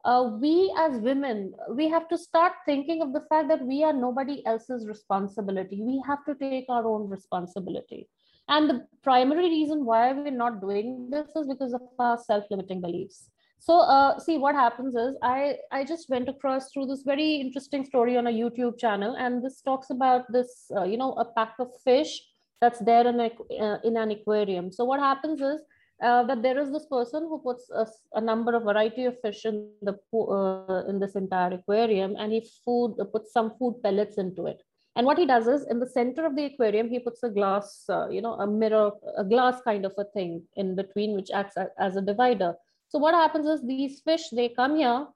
uh, 0.05 0.31
we 0.41 0.73
as 0.79 1.01
women, 1.01 1.53
we 1.75 1.89
have 1.89 2.09
to 2.09 2.17
start 2.17 2.53
thinking 2.65 3.03
of 3.03 3.13
the 3.13 3.25
fact 3.29 3.49
that 3.49 3.67
we 3.67 3.83
are 3.83 3.93
nobody 3.93 4.47
else's 4.47 4.87
responsibility. 4.87 5.83
We 5.83 6.01
have 6.07 6.25
to 6.27 6.37
take 6.37 6.67
our 6.69 6.87
own 6.87 7.09
responsibility. 7.09 8.09
And 8.51 8.69
the 8.69 8.85
primary 9.05 9.49
reason 9.49 9.85
why 9.85 10.13
we're 10.13 10.33
not 10.33 10.61
doing 10.61 11.09
this 11.09 11.29
is 11.37 11.47
because 11.47 11.73
of 11.73 11.83
our 12.01 12.19
self-limiting 12.19 12.81
beliefs. 12.81 13.31
So 13.61 13.79
uh, 13.81 14.19
see 14.19 14.39
what 14.39 14.55
happens 14.55 14.97
is 14.97 15.17
I, 15.23 15.57
I 15.71 15.85
just 15.85 16.09
went 16.09 16.29
across 16.29 16.73
through 16.73 16.87
this 16.87 17.03
very 17.03 17.37
interesting 17.37 17.85
story 17.85 18.17
on 18.17 18.27
a 18.27 18.31
YouTube 18.31 18.79
channel 18.79 19.17
and 19.17 19.45
this 19.45 19.61
talks 19.61 19.91
about 19.91 20.25
this, 20.33 20.71
uh, 20.77 20.83
you 20.83 20.97
know, 20.97 21.13
a 21.13 21.27
pack 21.27 21.55
of 21.61 21.69
fish 21.85 22.21
that's 22.61 22.81
there 22.81 23.07
in, 23.07 23.21
a, 23.21 23.31
uh, 23.63 23.79
in 23.85 23.97
an 23.97 24.11
aquarium. 24.11 24.73
So 24.73 24.85
what 24.85 24.99
happens 24.99 25.41
is 25.41 25.61
uh, 26.03 26.25
that 26.25 26.43
there 26.43 26.59
is 26.59 26.73
this 26.73 26.87
person 26.87 27.25
who 27.29 27.39
puts 27.39 27.71
a, 27.71 27.87
a, 28.15 28.21
number 28.21 28.55
of 28.55 28.63
variety 28.65 29.05
of 29.05 29.21
fish 29.21 29.45
in 29.45 29.69
the 29.83 29.95
uh, 30.19 30.89
in 30.89 30.99
this 30.99 31.15
entire 31.15 31.53
aquarium 31.53 32.17
and 32.19 32.33
he 32.33 32.51
food 32.65 32.97
puts 33.13 33.33
some 33.33 33.53
food 33.59 33.81
pellets 33.85 34.17
into 34.17 34.47
it. 34.47 34.63
And 34.97 35.07
what 35.07 35.19
he 35.19 35.27
does 35.27 35.47
is 35.47 35.67
in 35.69 35.79
the 35.79 35.87
center 35.87 36.27
of 36.27 36.35
the 36.37 36.47
aquarium, 36.47 36.89
he 36.89 36.99
puts 36.99 37.23
a 37.23 37.31
glass, 37.31 37.85
uh, 37.89 38.09
you 38.09 38.21
know, 38.21 38.35
a 38.35 38.47
mirror, 38.47 38.91
a 39.17 39.25
glass 39.25 39.61
kind 39.63 39.85
of 39.85 39.93
a 39.97 40.05
thing 40.05 40.43
in 40.57 40.75
between, 40.75 41.15
which 41.15 41.31
acts 41.33 41.57
as 41.79 41.97
a 41.97 42.03
divider. 42.03 42.55
So 42.89 42.99
what 42.99 43.15
happens 43.15 43.47
is 43.47 43.65
these 43.65 44.01
fish, 44.01 44.31
they 44.31 44.49
come 44.49 44.77
here, 44.77 45.07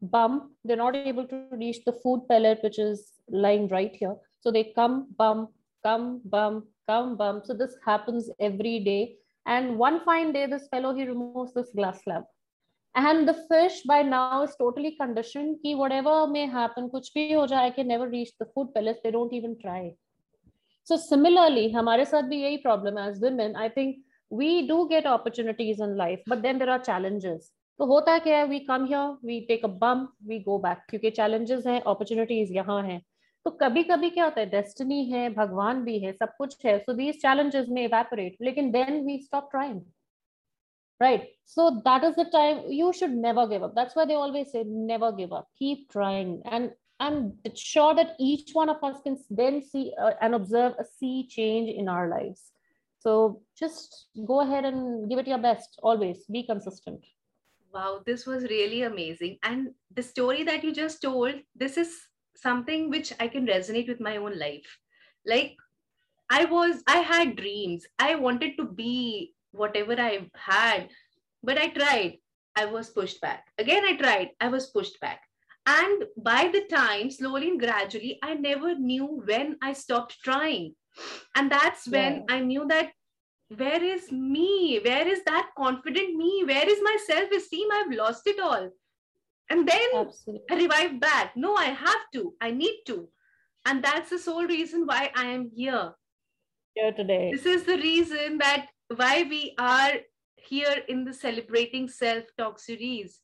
bump, 0.00 0.44
they're 0.64 0.76
not 0.76 0.94
able 0.94 1.26
to 1.26 1.46
reach 1.50 1.84
the 1.84 1.92
food 1.92 2.26
pellet, 2.28 2.60
which 2.62 2.78
is 2.78 3.10
lying 3.28 3.68
right 3.68 3.94
here. 3.94 4.14
So 4.40 4.52
they 4.52 4.72
come, 4.74 5.08
bump, 5.18 5.50
come, 5.84 6.20
bump, 6.24 6.66
come, 6.88 7.16
bump. 7.16 7.44
So 7.46 7.54
this 7.54 7.74
happens 7.84 8.30
every 8.38 8.80
day. 8.80 9.16
And 9.46 9.76
one 9.78 10.04
fine 10.04 10.32
day, 10.32 10.46
this 10.46 10.68
fellow, 10.68 10.94
he 10.94 11.04
removes 11.06 11.52
this 11.54 11.70
glass 11.74 12.02
slab. 12.04 12.22
And 12.94 13.28
the 13.28 13.34
fish 13.48 13.82
by 13.82 14.02
now 14.02 14.42
is 14.42 14.54
totally 14.56 14.96
conditioned 15.00 15.56
कि 15.64 15.76
whatever 15.76 16.16
may 16.28 16.46
happen, 16.46 16.88
कुछ 16.90 17.12
भी 17.14 17.32
हो 17.32 17.46
जाए, 17.46 17.70
I 17.70 17.70
can 17.70 17.88
never 17.88 18.08
reach 18.08 18.32
the 18.38 18.46
food 18.46 18.72
pellets. 18.74 19.00
They 19.02 19.10
don't 19.10 19.32
even 19.32 19.56
try. 19.60 19.94
So 20.86 20.96
similarly, 20.96 21.68
हमारे 21.72 22.04
साथ 22.04 22.28
भी 22.28 22.42
यही 22.42 22.62
problem 22.62 22.98
as 22.98 23.20
women. 23.20 23.56
I 23.56 23.68
think 23.68 23.96
we 24.30 24.66
do 24.66 24.88
get 24.88 25.06
opportunities 25.06 25.80
in 25.80 25.96
life 25.96 26.20
but 26.26 26.42
then 26.42 26.58
there 26.58 26.70
are 26.70 26.78
challenges 26.78 27.50
तो 27.78 27.86
होता 27.86 28.18
क्या 28.18 28.36
है 28.38 28.46
we 28.48 28.58
come 28.66 28.84
here 28.84 29.16
we 29.26 29.40
take 29.48 29.64
a 29.64 29.68
bomb 29.80 30.06
we 30.26 30.38
go 30.40 30.58
back 30.58 30.78
क्योंकि 30.90 31.10
challenges 31.10 31.66
हैं 31.66 31.82
opportunities 31.92 32.50
यहाँ 32.56 32.82
हैं 32.82 33.00
तो 33.46 33.50
कभी 33.62 33.82
कभी 33.82 34.10
क्या 34.10 34.24
होता 34.24 34.40
है 34.40 34.48
डेस्टिनी 34.50 35.04
है 35.10 35.28
भगवान 35.34 35.82
भी 35.84 35.98
है 36.04 36.12
सब 36.12 36.34
कुछ 36.38 36.56
है 36.66 36.78
so 36.78 36.92
these 36.92 37.20
challenges 37.22 37.68
may 37.76 37.86
evaporate 37.90 38.40
लेकिन 38.42 38.72
then 38.72 39.02
we 39.08 39.18
stop 39.26 39.50
trying 39.54 39.80
right 41.00 41.28
so 41.44 41.82
that 41.84 42.04
is 42.04 42.14
the 42.16 42.24
time 42.26 42.62
you 42.68 42.92
should 42.92 43.10
never 43.10 43.46
give 43.46 43.62
up 43.62 43.74
that's 43.74 43.96
why 43.96 44.04
they 44.04 44.14
always 44.14 44.52
say 44.52 44.64
never 44.64 45.12
give 45.12 45.32
up 45.32 45.48
keep 45.58 45.90
trying 45.90 46.40
and 46.50 46.70
i'm 47.00 47.32
sure 47.54 47.94
that 47.94 48.14
each 48.18 48.50
one 48.52 48.68
of 48.68 48.82
us 48.82 49.00
can 49.02 49.18
then 49.30 49.60
see 49.62 49.92
uh, 50.00 50.12
and 50.20 50.34
observe 50.34 50.72
a 50.78 50.84
sea 50.84 51.26
change 51.28 51.68
in 51.68 51.88
our 51.88 52.08
lives 52.08 52.52
so 53.04 53.42
just 53.58 54.06
go 54.26 54.40
ahead 54.40 54.64
and 54.64 55.10
give 55.10 55.18
it 55.18 55.26
your 55.26 55.38
best. 55.38 55.78
Always 55.82 56.24
be 56.24 56.42
consistent. 56.42 57.04
Wow, 57.72 58.00
this 58.06 58.24
was 58.24 58.44
really 58.44 58.82
amazing. 58.82 59.38
And 59.42 59.74
the 59.94 60.02
story 60.02 60.42
that 60.44 60.64
you 60.64 60.72
just 60.72 61.02
told, 61.02 61.34
this 61.54 61.76
is 61.76 61.94
something 62.34 62.88
which 62.88 63.12
I 63.20 63.28
can 63.28 63.46
resonate 63.46 63.88
with 63.88 64.00
my 64.00 64.16
own 64.16 64.38
life. 64.38 64.78
Like 65.26 65.56
I 66.30 66.46
was, 66.46 66.82
I 66.86 66.98
had 66.98 67.36
dreams. 67.36 67.84
I 67.98 68.14
wanted 68.14 68.56
to 68.56 68.64
be 68.64 69.34
whatever 69.54 70.00
I 70.00 70.28
had, 70.34 70.88
but 71.42 71.58
I 71.58 71.68
tried. 71.68 72.18
I 72.56 72.66
was 72.66 72.90
pushed 72.90 73.20
back. 73.20 73.46
Again, 73.58 73.84
I 73.84 73.96
tried. 73.96 74.30
I 74.40 74.48
was 74.48 74.68
pushed 74.68 75.00
back. 75.00 75.20
And 75.66 76.04
by 76.16 76.50
the 76.52 76.64
time, 76.70 77.10
slowly 77.10 77.48
and 77.48 77.58
gradually, 77.58 78.18
I 78.22 78.34
never 78.34 78.74
knew 78.74 79.22
when 79.24 79.56
I 79.62 79.72
stopped 79.72 80.18
trying 80.22 80.74
and 81.34 81.50
that's 81.50 81.88
when 81.88 82.24
yeah. 82.28 82.36
i 82.36 82.40
knew 82.40 82.66
that 82.66 82.90
where 83.56 83.82
is 83.82 84.10
me 84.10 84.80
where 84.84 85.06
is 85.06 85.22
that 85.24 85.50
confident 85.56 86.16
me 86.16 86.44
where 86.46 86.68
is 86.68 86.78
my 86.82 86.96
self-esteem 87.06 87.68
i've 87.72 87.92
lost 87.92 88.26
it 88.26 88.40
all 88.40 88.70
and 89.50 89.68
then 89.68 89.88
Absolutely. 89.94 90.44
i 90.50 90.54
revived 90.56 91.00
back 91.00 91.36
no 91.36 91.54
i 91.54 91.66
have 91.66 92.04
to 92.12 92.34
i 92.40 92.50
need 92.50 92.80
to 92.86 93.08
and 93.66 93.82
that's 93.82 94.10
the 94.10 94.18
sole 94.18 94.46
reason 94.46 94.86
why 94.86 95.10
i 95.16 95.26
am 95.26 95.50
here 95.54 95.92
here 96.74 96.92
today 96.92 97.30
this 97.32 97.46
is 97.46 97.64
the 97.64 97.76
reason 97.76 98.38
that 98.38 98.66
why 98.88 99.24
we 99.28 99.54
are 99.58 99.92
here 100.36 100.82
in 100.88 101.04
the 101.04 101.12
celebrating 101.12 101.88
self 101.88 102.24
talk 102.36 102.58
series 102.58 103.20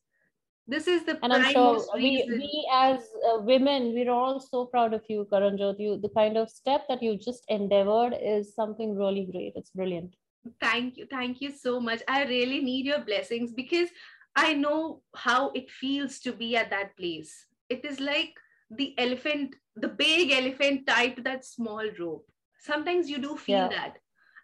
this 0.67 0.87
is 0.87 1.03
the 1.05 1.17
and 1.23 1.33
i'm 1.33 1.43
sure 1.43 1.85
we, 1.95 2.25
we 2.31 2.69
as 2.73 2.99
uh, 3.29 3.39
women 3.41 3.93
we're 3.93 4.11
all 4.11 4.39
so 4.39 4.65
proud 4.65 4.93
of 4.93 5.03
you 5.07 5.27
karanjot 5.31 5.79
you 5.79 5.97
the 5.97 6.09
kind 6.09 6.37
of 6.37 6.49
step 6.49 6.87
that 6.87 7.03
you 7.03 7.17
just 7.17 7.43
endeavored 7.47 8.15
is 8.21 8.55
something 8.55 8.95
really 8.95 9.27
great 9.31 9.53
it's 9.55 9.71
brilliant 9.71 10.15
Thank 10.59 10.97
you. 10.97 11.05
Thank 11.09 11.41
you 11.41 11.51
so 11.51 11.79
much. 11.79 12.01
I 12.07 12.23
really 12.23 12.61
need 12.61 12.85
your 12.85 13.01
blessings 13.01 13.51
because 13.51 13.89
I 14.35 14.53
know 14.53 15.01
how 15.15 15.51
it 15.51 15.69
feels 15.69 16.19
to 16.21 16.33
be 16.33 16.55
at 16.57 16.69
that 16.71 16.97
place. 16.97 17.45
It 17.69 17.85
is 17.85 17.99
like 17.99 18.33
the 18.69 18.95
elephant, 18.97 19.55
the 19.75 19.87
big 19.87 20.31
elephant 20.31 20.87
tied 20.87 21.15
to 21.17 21.21
that 21.23 21.45
small 21.45 21.83
rope. 21.99 22.25
Sometimes 22.59 23.09
you 23.09 23.19
do 23.19 23.37
feel 23.37 23.57
Yeah. 23.57 23.69
that. 23.69 23.97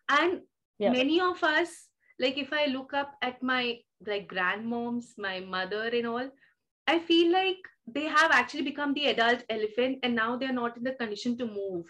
And 0.10 0.42
Yeah. 0.80 0.92
many 0.92 1.20
of 1.20 1.44
us, 1.44 1.88
like 2.20 2.38
if 2.38 2.54
I 2.54 2.66
look 2.66 2.94
up 2.94 3.14
at 3.22 3.42
my 3.42 3.80
like 4.06 4.28
grandmoms, 4.28 5.18
my 5.18 5.40
mother 5.40 5.84
and 5.88 6.08
all, 6.08 6.30
I 6.88 7.00
feel 7.00 7.32
like 7.32 7.58
they 7.88 8.06
have 8.06 8.32
actually 8.32 8.64
become 8.64 8.94
the 8.94 9.08
adult 9.08 9.44
elephant 9.50 10.00
and 10.04 10.16
now 10.16 10.36
they're 10.36 10.54
not 10.54 10.78
in 10.78 10.84
the 10.84 10.94
condition 10.94 11.38
to 11.38 11.46
move. 11.46 11.86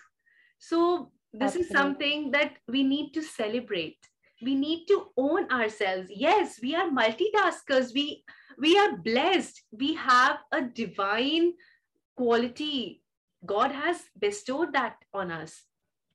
So 0.59 1.11
this 1.33 1.55
is 1.55 1.69
something 1.69 2.31
that 2.31 2.53
we 2.67 2.83
need 2.83 3.13
to 3.13 3.21
celebrate. 3.21 3.97
We 4.41 4.55
need 4.55 4.85
to 4.87 5.07
own 5.17 5.51
ourselves. 5.51 6.09
Yes, 6.13 6.59
we 6.61 6.75
are 6.75 6.89
multitaskers. 6.89 7.93
We 7.93 8.23
we 8.57 8.77
are 8.77 8.97
blessed. 8.97 9.61
We 9.71 9.93
have 9.95 10.39
a 10.51 10.61
divine 10.61 11.53
quality. 12.15 13.03
God 13.45 13.71
has 13.71 14.01
bestowed 14.19 14.73
that 14.73 14.97
on 15.13 15.31
us. 15.31 15.63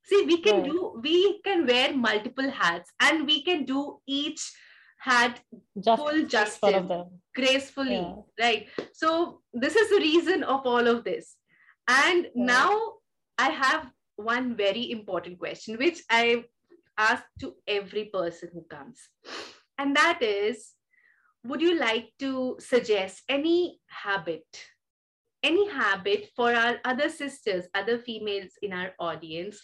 See, 0.04 0.24
we 0.26 0.38
can 0.42 0.56
Right. 0.56 0.64
do, 0.64 1.00
we 1.02 1.40
can 1.42 1.66
wear 1.66 1.94
multiple 1.94 2.50
hats 2.50 2.90
and 3.00 3.26
we 3.26 3.42
can 3.42 3.64
do 3.64 4.00
each 4.06 4.52
hat 4.98 5.40
Just 5.80 6.02
full 6.02 6.24
justice 6.26 6.86
gracefully 7.34 8.02
Yeah. 8.02 8.14
right? 8.40 8.68
So 8.92 9.42
this 9.52 9.74
is 9.76 9.90
the 9.90 10.00
reason 10.00 10.42
of 10.44 10.66
all 10.66 10.86
of 10.86 11.04
this. 11.04 11.36
And 11.88 12.28
now 12.34 12.94
i 13.38 13.48
have 13.50 13.90
one 14.16 14.54
very 14.56 14.90
important 14.92 15.38
question 15.38 15.78
which 15.78 16.02
i 16.10 16.44
ask 16.98 17.24
to 17.40 17.54
every 17.66 18.04
person 18.04 18.50
who 18.52 18.62
comes. 18.62 19.00
And 19.78 19.96
that 19.96 20.22
is 20.22 20.74
would 21.44 21.60
you 21.60 21.74
like 21.78 22.12
to 22.20 22.56
suggest 22.60 23.22
any 23.28 23.80
habit 23.88 24.46
any 25.42 25.68
habit 25.68 26.28
for 26.36 26.54
our 26.54 26.76
other 26.84 27.08
sisters 27.08 27.64
other 27.74 27.98
females 27.98 28.52
in 28.62 28.72
our 28.72 28.92
audience 28.98 29.60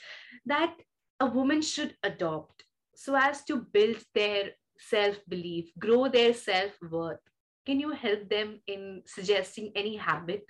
that 0.47 0.75
a 1.21 1.27
woman 1.27 1.63
should 1.63 1.95
adopt 2.03 2.65
so 2.95 3.15
as 3.15 3.45
to 3.45 3.67
build 3.73 3.97
their 4.15 4.51
self 4.79 5.17
belief 5.29 5.71
grow 5.79 6.09
their 6.09 6.33
self 6.33 6.73
worth 6.91 7.21
can 7.69 7.81
you 7.81 7.91
help 7.91 8.31
them 8.31 8.61
in 8.67 9.03
suggesting 9.05 9.71
any 9.77 9.95
habit? 9.95 10.43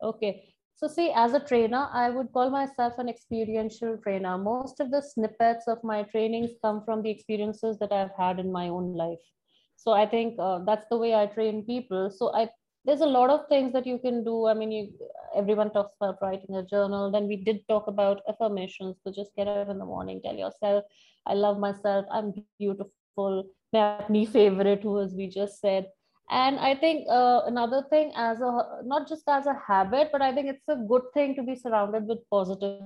Okay. 0.00 0.54
So 0.76 0.86
see, 0.86 1.10
as 1.12 1.32
a 1.32 1.40
trainer, 1.40 1.88
I 1.92 2.10
would 2.10 2.32
call 2.32 2.48
myself 2.48 2.92
an 2.98 3.08
experiential 3.08 3.98
trainer. 4.04 4.38
Most 4.38 4.78
of 4.78 4.92
the 4.92 5.02
snippets 5.02 5.66
of 5.66 5.82
my 5.82 6.04
trainings 6.04 6.50
come 6.62 6.84
from 6.84 7.02
the 7.02 7.10
experiences 7.10 7.76
that 7.80 7.90
I've 7.90 8.14
had 8.16 8.38
in 8.38 8.52
my 8.52 8.68
own 8.68 8.94
life. 8.94 9.24
So 9.74 9.90
I 9.90 10.06
think 10.06 10.36
uh, 10.38 10.60
that's 10.64 10.86
the 10.92 10.96
way 10.96 11.12
I 11.12 11.26
train 11.26 11.64
people. 11.64 12.08
So 12.08 12.32
I 12.32 12.50
there's 12.86 13.00
a 13.00 13.06
lot 13.06 13.30
of 13.30 13.48
things 13.48 13.72
that 13.72 13.86
you 13.86 13.98
can 13.98 14.24
do. 14.24 14.46
I 14.46 14.54
mean, 14.54 14.72
you, 14.72 14.92
everyone 15.34 15.72
talks 15.72 15.94
about 16.00 16.18
writing 16.22 16.54
a 16.56 16.62
journal. 16.64 17.10
Then 17.10 17.26
we 17.26 17.36
did 17.36 17.66
talk 17.68 17.88
about 17.88 18.22
affirmations. 18.28 18.96
So 19.02 19.12
just 19.12 19.34
get 19.36 19.48
up 19.48 19.68
in 19.68 19.78
the 19.78 19.84
morning, 19.84 20.20
tell 20.24 20.34
yourself, 20.34 20.84
I 21.26 21.34
love 21.34 21.58
myself, 21.58 22.06
I'm 22.10 22.32
beautiful. 22.58 23.44
My 23.72 24.26
favorite, 24.32 24.82
who 24.82 25.00
as 25.00 25.14
we 25.14 25.28
just 25.28 25.60
said 25.60 25.88
and 26.30 26.58
i 26.58 26.74
think 26.74 27.06
uh, 27.08 27.42
another 27.46 27.84
thing 27.90 28.12
as 28.16 28.40
a 28.40 28.82
not 28.84 29.08
just 29.08 29.22
as 29.28 29.46
a 29.46 29.54
habit 29.66 30.08
but 30.12 30.22
i 30.22 30.34
think 30.34 30.48
it's 30.48 30.68
a 30.68 30.76
good 30.88 31.02
thing 31.14 31.34
to 31.34 31.42
be 31.42 31.54
surrounded 31.54 32.06
with 32.06 32.18
positive 32.30 32.80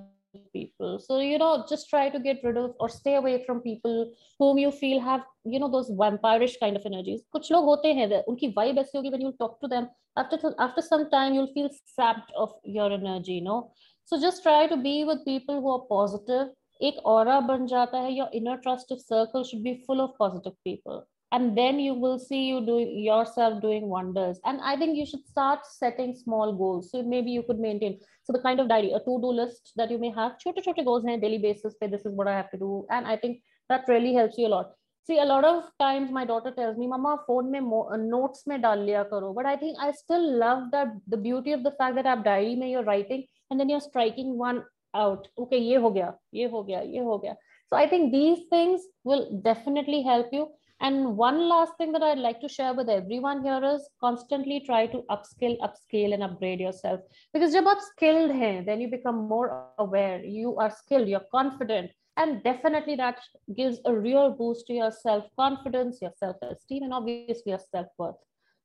people. 0.52 0.98
So 0.98 1.18
you 1.20 1.38
know 1.38 1.64
just 1.68 1.88
try 1.90 2.08
to 2.08 2.18
get 2.18 2.40
rid 2.44 2.56
of 2.56 2.74
or 2.78 2.88
stay 2.88 3.16
away 3.16 3.44
from 3.44 3.60
people 3.60 4.12
whom 4.38 4.58
you 4.58 4.70
feel 4.70 5.00
have 5.00 5.22
you 5.44 5.58
know 5.58 5.70
those 5.70 5.90
vampirish 5.90 6.58
kind 6.60 6.76
of 6.76 6.86
energies. 6.86 7.22
kuch 7.34 7.50
log 7.50 7.64
hote 7.64 7.90
hain 8.00 8.16
unki 8.28 8.54
vibe 8.54 8.80
aise 8.84 8.94
hogi 8.94 9.12
when 9.12 9.20
you 9.20 9.32
talk 9.42 9.60
to 9.60 9.68
them. 9.68 9.90
After 10.16 10.54
after 10.58 10.82
some 10.82 11.10
time 11.10 11.34
you'll 11.34 11.52
feel 11.58 11.70
sapped 11.96 12.32
of 12.36 12.54
your 12.64 12.92
energy 12.92 13.34
you 13.34 13.44
know. 13.50 13.72
So 14.04 14.20
just 14.20 14.42
try 14.42 14.66
to 14.66 14.76
be 14.76 15.04
with 15.04 15.24
people 15.24 15.60
who 15.60 15.76
are 15.76 15.84
positive. 15.92 16.48
एक 16.88 17.00
aura 17.12 17.32
ban 17.46 17.66
jata 17.70 17.98
hai 18.02 18.12
your 18.18 18.26
inner 18.38 18.52
trusted 18.66 19.00
circle 19.00 19.42
should 19.48 19.62
be 19.64 19.72
full 19.86 20.00
of 20.04 20.12
positive 20.20 20.54
people 20.68 21.02
and 21.32 21.56
then 21.56 21.78
you 21.78 21.94
will 21.94 22.18
see 22.18 22.46
you 22.48 22.64
doing 22.66 22.98
yourself 22.98 23.60
doing 23.62 23.88
wonders. 23.88 24.40
And 24.44 24.60
i 24.62 24.76
think 24.76 24.96
you 24.96 25.06
should 25.06 25.26
start 25.26 25.60
setting 25.66 26.14
small 26.14 26.52
goals. 26.52 26.90
So 26.90 27.02
maybe 27.02 27.30
you 27.30 27.42
could 27.42 27.60
maintain 27.60 28.00
so 28.24 28.32
the 28.32 28.42
kind 28.42 28.60
of 28.60 28.68
diary 28.68 28.92
a 28.92 28.98
to-do 28.98 29.32
list 29.40 29.72
that 29.76 29.90
you 29.90 29.98
may 29.98 30.10
have 30.10 30.38
chote 30.38 30.62
chote 30.64 30.84
goals 30.84 31.04
hain 31.04 31.20
daily 31.20 31.38
basis 31.38 31.74
pe 31.80 31.86
this 31.86 32.04
is 32.04 32.14
what 32.14 32.28
i 32.28 32.36
have 32.36 32.50
to 32.50 32.58
do. 32.58 32.86
And 32.90 33.06
i 33.06 33.16
think 33.16 33.42
that 33.68 33.84
really 33.88 34.14
helps 34.14 34.38
you 34.38 34.46
a 34.48 34.54
lot. 34.56 34.72
See 35.08 35.18
a 35.18 35.24
lot 35.24 35.44
of 35.44 35.64
times 35.80 36.10
my 36.10 36.24
daughter 36.24 36.50
tells 36.56 36.76
me 36.76 36.86
mama 36.86 37.18
phone 37.26 37.50
mein 37.50 37.64
mo- 37.64 37.88
notes 37.96 38.42
mein 38.46 38.60
dal 38.66 38.82
liya 38.88 39.04
karo 39.12 39.32
but 39.38 39.46
i 39.46 39.56
think 39.62 39.78
i 39.86 39.90
still 40.00 40.26
love 40.42 40.66
that 40.72 40.92
the 41.14 41.16
beauty 41.28 41.52
of 41.52 41.62
the 41.68 41.72
fact 41.78 41.96
that 42.00 42.10
aap 42.12 42.24
diary 42.24 42.54
mein 42.62 42.70
you're 42.74 42.88
writing 42.90 43.24
and 43.50 43.58
then 43.58 43.68
you're 43.68 43.86
striking 43.86 44.36
one 44.36 44.62
out. 44.94 45.28
Okay 45.38 45.58
ye 45.58 45.76
ho 45.76 45.90
gaya 45.90 46.14
ye 46.32 46.48
ho 46.48 46.62
gaya 46.62 46.82
ye 46.84 47.02
ho 47.08 47.18
gaya 47.24 47.36
so 47.68 47.76
i 47.76 47.86
think 47.90 48.12
these 48.12 48.40
things 48.54 48.86
will 49.04 49.24
definitely 49.48 50.02
help 50.02 50.32
you 50.38 50.48
and 50.80 51.16
one 51.16 51.48
last 51.48 51.76
thing 51.76 51.92
that 51.92 52.02
I'd 52.02 52.18
like 52.18 52.40
to 52.40 52.48
share 52.48 52.72
with 52.72 52.88
everyone 52.88 53.42
here 53.44 53.60
is 53.62 53.88
constantly 54.00 54.60
try 54.60 54.86
to 54.86 55.02
upskill, 55.10 55.58
upscale, 55.60 56.14
and 56.14 56.22
upgrade 56.22 56.60
yourself. 56.60 57.00
Because 57.34 57.52
you're 57.52 57.76
skilled 57.94 58.32
here, 58.32 58.62
then 58.64 58.80
you 58.80 58.88
become 58.88 59.28
more 59.28 59.66
aware. 59.78 60.24
You 60.24 60.56
are 60.56 60.70
skilled, 60.70 61.08
you're 61.08 61.26
confident. 61.30 61.90
And 62.16 62.42
definitely 62.42 62.96
that 62.96 63.18
gives 63.54 63.78
a 63.84 63.94
real 63.94 64.30
boost 64.30 64.66
to 64.68 64.72
your 64.72 64.90
self 64.90 65.24
confidence, 65.38 65.98
your 66.00 66.12
self 66.18 66.36
esteem, 66.42 66.84
and 66.84 66.94
obviously 66.94 67.50
your 67.50 67.60
self 67.70 67.86
worth. 67.98 68.16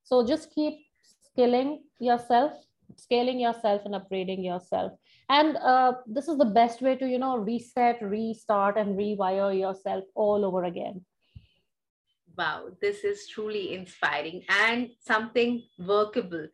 So 0.04 0.26
just 0.26 0.54
keep 0.54 0.78
skilling 1.22 1.82
yourself 2.00 2.52
scaling 2.94 3.40
yourself 3.40 3.82
and 3.84 3.94
upgrading 3.94 4.44
yourself 4.44 4.92
and 5.28 5.56
uh, 5.56 5.92
this 6.06 6.28
is 6.28 6.38
the 6.38 6.44
best 6.44 6.80
way 6.80 6.94
to 6.96 7.06
you 7.06 7.18
know 7.18 7.36
reset 7.36 8.00
restart 8.00 8.76
and 8.76 8.96
rewire 8.96 9.58
yourself 9.58 10.04
all 10.14 10.44
over 10.44 10.64
again 10.64 11.04
Wow, 12.36 12.68
this 12.82 13.04
is 13.04 13.28
truly 13.28 13.74
inspiring 13.74 14.44
and 14.48 14.90
something 15.00 15.62
workable. 15.78 16.46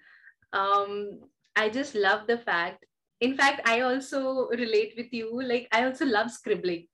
Um, 0.52 1.20
I 1.56 1.68
just 1.68 1.94
love 1.94 2.26
the 2.26 2.38
fact. 2.38 2.86
In 3.20 3.36
fact, 3.36 3.66
I 3.66 3.80
also 3.80 4.48
relate 4.48 4.94
with 4.96 5.12
you. 5.12 5.42
Like, 5.42 5.68
I 5.72 5.84
also 5.84 6.04
love 6.04 6.30
scribbling. 6.30 6.88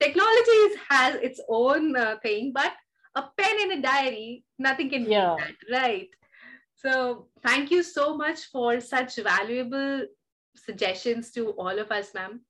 Technology 0.00 0.76
has 0.88 1.14
its 1.16 1.40
own 1.48 1.96
uh, 1.96 2.16
thing, 2.22 2.52
but 2.54 2.72
a 3.14 3.24
pen 3.36 3.56
and 3.62 3.72
a 3.78 3.82
diary, 3.82 4.44
nothing 4.58 4.90
can 4.90 5.04
beat 5.04 5.10
Yeah. 5.12 5.36
that, 5.36 5.54
right? 5.72 6.08
So, 6.76 7.28
thank 7.42 7.70
you 7.70 7.82
so 7.82 8.16
much 8.16 8.44
for 8.52 8.80
such 8.80 9.16
valuable 9.16 10.06
suggestions 10.54 11.32
to 11.32 11.50
all 11.50 11.78
of 11.78 11.90
us, 11.90 12.14
ma'am. 12.14 12.40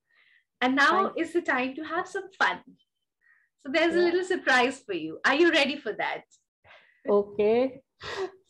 And 0.61 0.77
now 0.77 1.13
is 1.17 1.33
the 1.33 1.41
time 1.41 1.75
to 1.77 1.83
have 1.85 2.09
some 2.09 2.29
fun. 2.39 2.61
So 3.61 3.73
there's 3.73 3.95
a 3.95 3.99
little 3.99 4.25
surprise 4.25 4.81
for 4.85 4.95
you. 4.95 5.19
Are 5.25 5.35
you 5.35 5.51
ready 5.51 5.77
for 5.77 5.93
that? 5.93 6.23
Okay. 7.09 7.81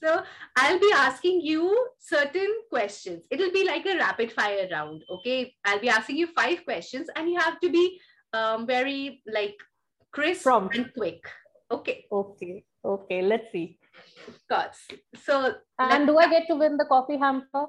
So 0.02 0.22
I'll 0.56 0.78
be 0.78 0.92
asking 0.94 1.40
you 1.40 1.88
certain 1.98 2.48
questions. 2.70 3.22
It'll 3.30 3.50
be 3.50 3.64
like 3.64 3.86
a 3.86 3.96
rapid 3.96 4.32
fire 4.32 4.68
round. 4.70 5.02
Okay. 5.10 5.54
I'll 5.64 5.80
be 5.80 5.88
asking 5.88 6.18
you 6.18 6.28
five 6.28 6.64
questions 6.64 7.08
and 7.16 7.28
you 7.28 7.38
have 7.38 7.58
to 7.60 7.70
be 7.70 8.00
um, 8.32 8.66
very 8.66 9.22
like 9.26 9.56
crisp 10.12 10.44
Prompt. 10.44 10.76
and 10.76 10.92
quick. 10.94 11.20
Okay. 11.70 12.04
Okay. 12.12 12.64
Okay. 12.84 13.22
Let's 13.22 13.50
see. 13.50 13.78
Of 14.28 14.38
course. 14.48 14.86
So 15.24 15.54
And 15.78 16.06
do 16.06 16.18
I 16.18 16.28
get 16.28 16.46
to 16.48 16.54
win 16.54 16.76
the 16.76 16.84
coffee 16.84 17.16
hamper 17.16 17.66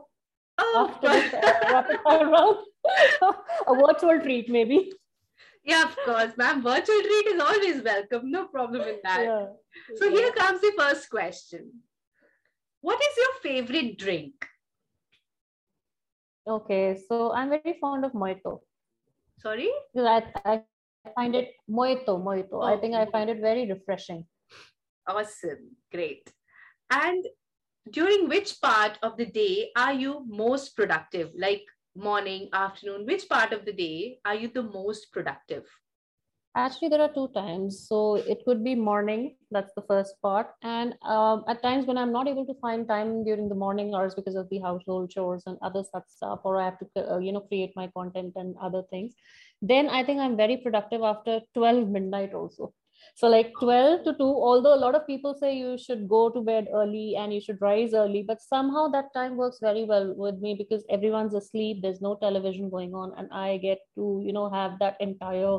oh, 0.57 0.89
after 0.89 1.07
this 1.07 1.33
uh, 1.33 1.59
rapid 1.71 1.99
fire 2.03 2.29
round? 2.29 2.57
A 3.67 3.73
virtual 3.75 4.19
treat, 4.21 4.49
maybe. 4.49 4.91
Yeah, 5.69 5.83
of 5.89 5.95
course, 6.05 6.31
ma'am. 6.37 6.61
Virtual 6.63 7.01
treat 7.07 7.27
is 7.33 7.41
always 7.41 7.81
welcome. 7.83 8.31
No 8.31 8.45
problem 8.47 8.81
in 8.93 8.97
that. 9.03 9.23
Yeah. 9.23 9.45
So 9.97 10.09
here 10.09 10.31
comes 10.31 10.61
the 10.61 10.73
first 10.77 11.09
question. 11.09 11.71
What 12.81 12.99
is 13.07 13.17
your 13.23 13.33
favorite 13.43 13.97
drink? 13.97 14.33
Okay. 16.47 16.97
So 17.07 17.31
I'm 17.33 17.49
very 17.49 17.77
fond 17.79 18.05
of 18.05 18.13
mojito. 18.13 18.59
Sorry? 19.39 19.69
I, 19.97 20.23
I 20.45 20.61
find 21.15 21.35
it 21.35 21.51
mojito, 21.69 22.21
mojito. 22.29 22.63
I 22.63 22.77
think 22.79 22.95
I 22.95 23.05
Oh. 23.05 23.11
find 23.11 23.29
it 23.29 23.39
very 23.39 23.69
refreshing. 23.71 24.25
Awesome. 25.07 25.75
Great. 25.91 26.29
And 26.91 27.25
during 27.91 28.27
which 28.27 28.59
part 28.61 28.97
of 29.03 29.17
the 29.17 29.25
day 29.25 29.71
are 29.75 29.93
you 29.93 30.25
most 30.27 30.75
productive? 30.75 31.31
Like 31.37 31.63
morning, 31.99 32.49
afternoon, 32.53 33.05
which 33.05 33.29
part 33.29 33.53
of 33.53 33.65
the 33.65 33.73
day 33.73 34.19
are 34.25 34.35
you 34.35 34.47
the 34.47 34.63
most 34.63 35.11
productive? 35.11 35.65
Actually, 36.55 36.89
there 36.89 37.01
are 37.01 37.13
two 37.13 37.29
times. 37.29 37.87
So 37.87 38.15
it 38.15 38.43
could 38.45 38.63
be 38.63 38.75
morning, 38.75 39.35
that's 39.51 39.73
the 39.75 39.83
first 39.83 40.15
part. 40.21 40.47
And 40.63 40.95
um, 41.03 41.43
at 41.47 41.61
times 41.61 41.85
when 41.85 41.97
I'm 41.97 42.11
not 42.11 42.27
able 42.27 42.45
to 42.45 42.53
find 42.55 42.87
time 42.87 43.23
during 43.23 43.49
the 43.49 43.55
morning 43.55 43.93
hours 43.93 44.15
because 44.15 44.35
of 44.35 44.49
the 44.49 44.59
household 44.59 45.11
chores 45.11 45.43
and 45.45 45.57
other 45.61 45.83
such 45.83 46.03
stuff, 46.07 46.39
or 46.43 46.57
I 46.59 46.65
have 46.65 46.79
to, 46.79 47.13
uh, 47.13 47.17
you 47.19 47.31
know, 47.31 47.41
create 47.41 47.73
my 47.75 47.87
content 47.95 48.33
and 48.35 48.55
other 48.61 48.83
things. 48.89 49.13
then 49.69 49.89
i 49.95 50.03
think 50.07 50.19
i'm 50.23 50.35
very 50.39 50.55
productive 50.65 51.01
after 51.07 51.33
12 51.53 51.87
midnight 51.95 52.33
also 52.33 52.73
so 53.15 53.27
like 53.27 53.53
12 53.59 54.03
to 54.03 54.13
2 54.13 54.23
although 54.23 54.73
a 54.73 54.83
lot 54.83 54.95
of 54.95 55.05
people 55.07 55.33
say 55.33 55.55
you 55.55 55.77
should 55.77 56.07
go 56.07 56.29
to 56.29 56.41
bed 56.41 56.67
early 56.73 57.15
and 57.17 57.33
you 57.33 57.41
should 57.41 57.61
rise 57.61 57.93
early 57.93 58.23
but 58.23 58.41
somehow 58.41 58.87
that 58.87 59.13
time 59.13 59.37
works 59.37 59.59
very 59.61 59.83
well 59.83 60.13
with 60.15 60.39
me 60.39 60.55
because 60.55 60.83
everyone's 60.89 61.33
asleep 61.33 61.81
there's 61.81 62.01
no 62.01 62.15
television 62.15 62.69
going 62.69 62.93
on 62.93 63.13
and 63.17 63.27
i 63.31 63.57
get 63.57 63.79
to 63.95 64.21
you 64.25 64.33
know 64.33 64.49
have 64.49 64.79
that 64.79 64.95
entire 64.99 65.57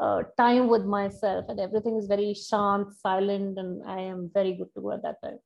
uh, 0.00 0.22
time 0.38 0.68
with 0.68 0.84
myself 0.84 1.44
and 1.48 1.60
everything 1.60 1.96
is 1.96 2.06
very 2.06 2.32
shant 2.34 2.92
silent 2.92 3.58
and 3.58 3.82
i 3.86 4.00
am 4.00 4.30
very 4.34 4.54
good 4.54 4.72
to 4.74 4.80
go 4.80 4.92
at 4.92 5.02
that 5.02 5.20
time 5.22 5.38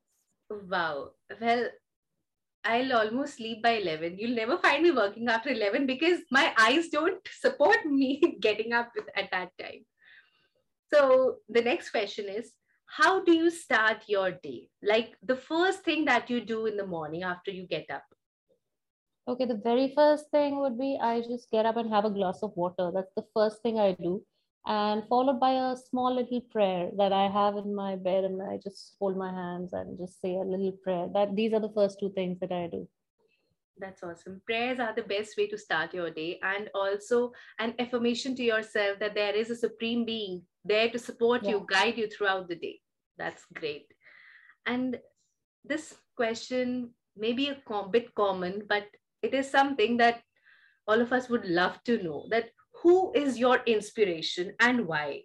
wow 0.71 1.11
well 1.41 1.69
I'll 2.65 2.95
almost 2.95 3.37
sleep 3.37 3.63
by 3.63 3.73
11. 3.73 4.17
You'll 4.19 4.35
never 4.35 4.57
find 4.57 4.83
me 4.83 4.91
working 4.91 5.29
after 5.29 5.51
11 5.51 5.87
because 5.87 6.21
my 6.31 6.53
eyes 6.59 6.89
don't 6.89 7.21
support 7.41 7.85
me 7.85 8.39
getting 8.41 8.73
up 8.73 8.91
at 9.15 9.31
that 9.33 9.51
time. 9.61 9.85
So 10.93 11.37
the 11.49 11.63
next 11.63 11.91
question 11.91 12.29
is 12.29 12.53
how 12.87 13.25
do 13.25 13.33
you 13.33 13.51
start 13.51 14.05
your 14.07 14.33
day? 14.33 14.69
Like 14.83 15.17
the 15.23 15.37
first 15.37 15.83
thing 15.85 16.05
that 16.05 16.31
you 16.31 16.45
do 16.45 16.67
in 16.67 16.77
the 16.77 16.87
morning 16.87 17.23
after 17.23 17.51
you 17.51 17.67
get 17.67 17.87
up? 17.91 18.05
Okay, 19.27 19.47
the 19.47 19.61
very 19.65 19.93
first 19.95 20.31
thing 20.31 20.61
would 20.61 20.79
be 20.79 20.99
I 21.01 21.23
just 21.23 21.51
get 21.51 21.65
up 21.65 21.77
and 21.77 21.91
have 21.91 22.05
a 22.05 22.11
glass 22.11 22.41
of 22.43 22.53
water. 22.57 22.91
That's 22.95 23.15
the 23.17 23.25
first 23.35 23.63
thing 23.63 23.79
I 23.81 23.93
do. 23.93 24.23
And 24.67 25.03
followed 25.09 25.41
by 25.41 25.53
a 25.53 25.77
small 25.77 26.15
little 26.15 26.41
prayer 26.41 26.91
that 26.97 27.13
I 27.13 27.29
have 27.29 27.57
in 27.57 27.75
my 27.75 27.97
bed, 27.97 28.25
and 28.25 28.41
I 28.43 28.59
just 28.63 28.97
hold 28.99 29.17
my 29.17 29.31
hands 29.31 29.73
and 29.73 29.99
just 29.99 30.21
say 30.21 30.35
a 30.35 30.41
little 30.41 30.73
prayer. 30.83 31.09
That 31.13 31.35
these 31.37 31.53
are 31.53 31.61
the 31.61 31.73
first 31.75 31.99
two 32.01 32.13
things 32.15 32.39
that 32.41 32.53
I 32.53 32.69
do. 32.69 32.89
That's 33.79 34.03
awesome. 34.03 34.41
Prayers 34.47 34.79
are 34.79 34.95
the 34.95 35.03
best 35.03 35.37
way 35.37 35.49
to 35.49 35.59
start 35.59 35.95
your 35.95 36.11
day, 36.11 36.39
and 36.43 36.71
also 36.75 37.33
an 37.59 37.75
affirmation 37.79 38.37
to 38.37 38.43
yourself 38.43 38.99
that 39.01 39.15
there 39.15 39.35
is 39.35 39.51
a 39.51 39.57
supreme 39.57 40.05
being 40.05 40.43
there 40.65 40.89
to 40.91 40.99
support 40.99 41.43
yeah. 41.43 41.51
you, 41.51 41.67
guide 41.69 41.99
you 41.99 42.09
throughout 42.09 42.49
the 42.49 42.55
day. 42.55 42.81
That's 43.19 43.45
great. 43.53 43.87
And 44.67 44.99
this 45.65 45.95
question 46.17 46.91
may 47.17 47.33
be 47.33 47.49
a 47.49 47.57
com- 47.67 47.91
bit 47.91 48.15
common, 48.15 48.63
but 48.69 48.87
it 49.23 49.35
is 49.35 49.51
something 49.51 49.97
that 49.97 50.23
all 50.87 51.01
of 51.01 51.13
us 51.13 51.29
would 51.29 51.45
love 51.45 51.83
to 51.85 52.03
know 52.03 52.27
that 52.31 52.51
who 52.83 53.13
is 53.15 53.39
your 53.39 53.61
inspiration 53.67 54.53
and 54.61 54.87
why? 54.87 55.23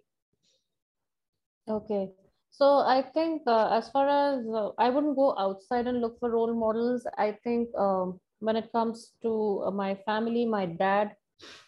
Okay. 1.68 2.10
So 2.50 2.78
I 2.78 3.02
think 3.14 3.42
uh, 3.46 3.68
as 3.68 3.88
far 3.90 4.08
as 4.08 4.44
uh, 4.48 4.70
I 4.78 4.90
wouldn't 4.90 5.16
go 5.16 5.36
outside 5.38 5.86
and 5.86 6.00
look 6.00 6.18
for 6.18 6.30
role 6.30 6.54
models. 6.54 7.06
I 7.16 7.36
think 7.44 7.68
um, 7.78 8.18
when 8.40 8.56
it 8.56 8.70
comes 8.72 9.12
to 9.22 9.62
uh, 9.66 9.70
my 9.70 9.94
family, 10.06 10.44
my 10.44 10.66
dad, 10.66 11.14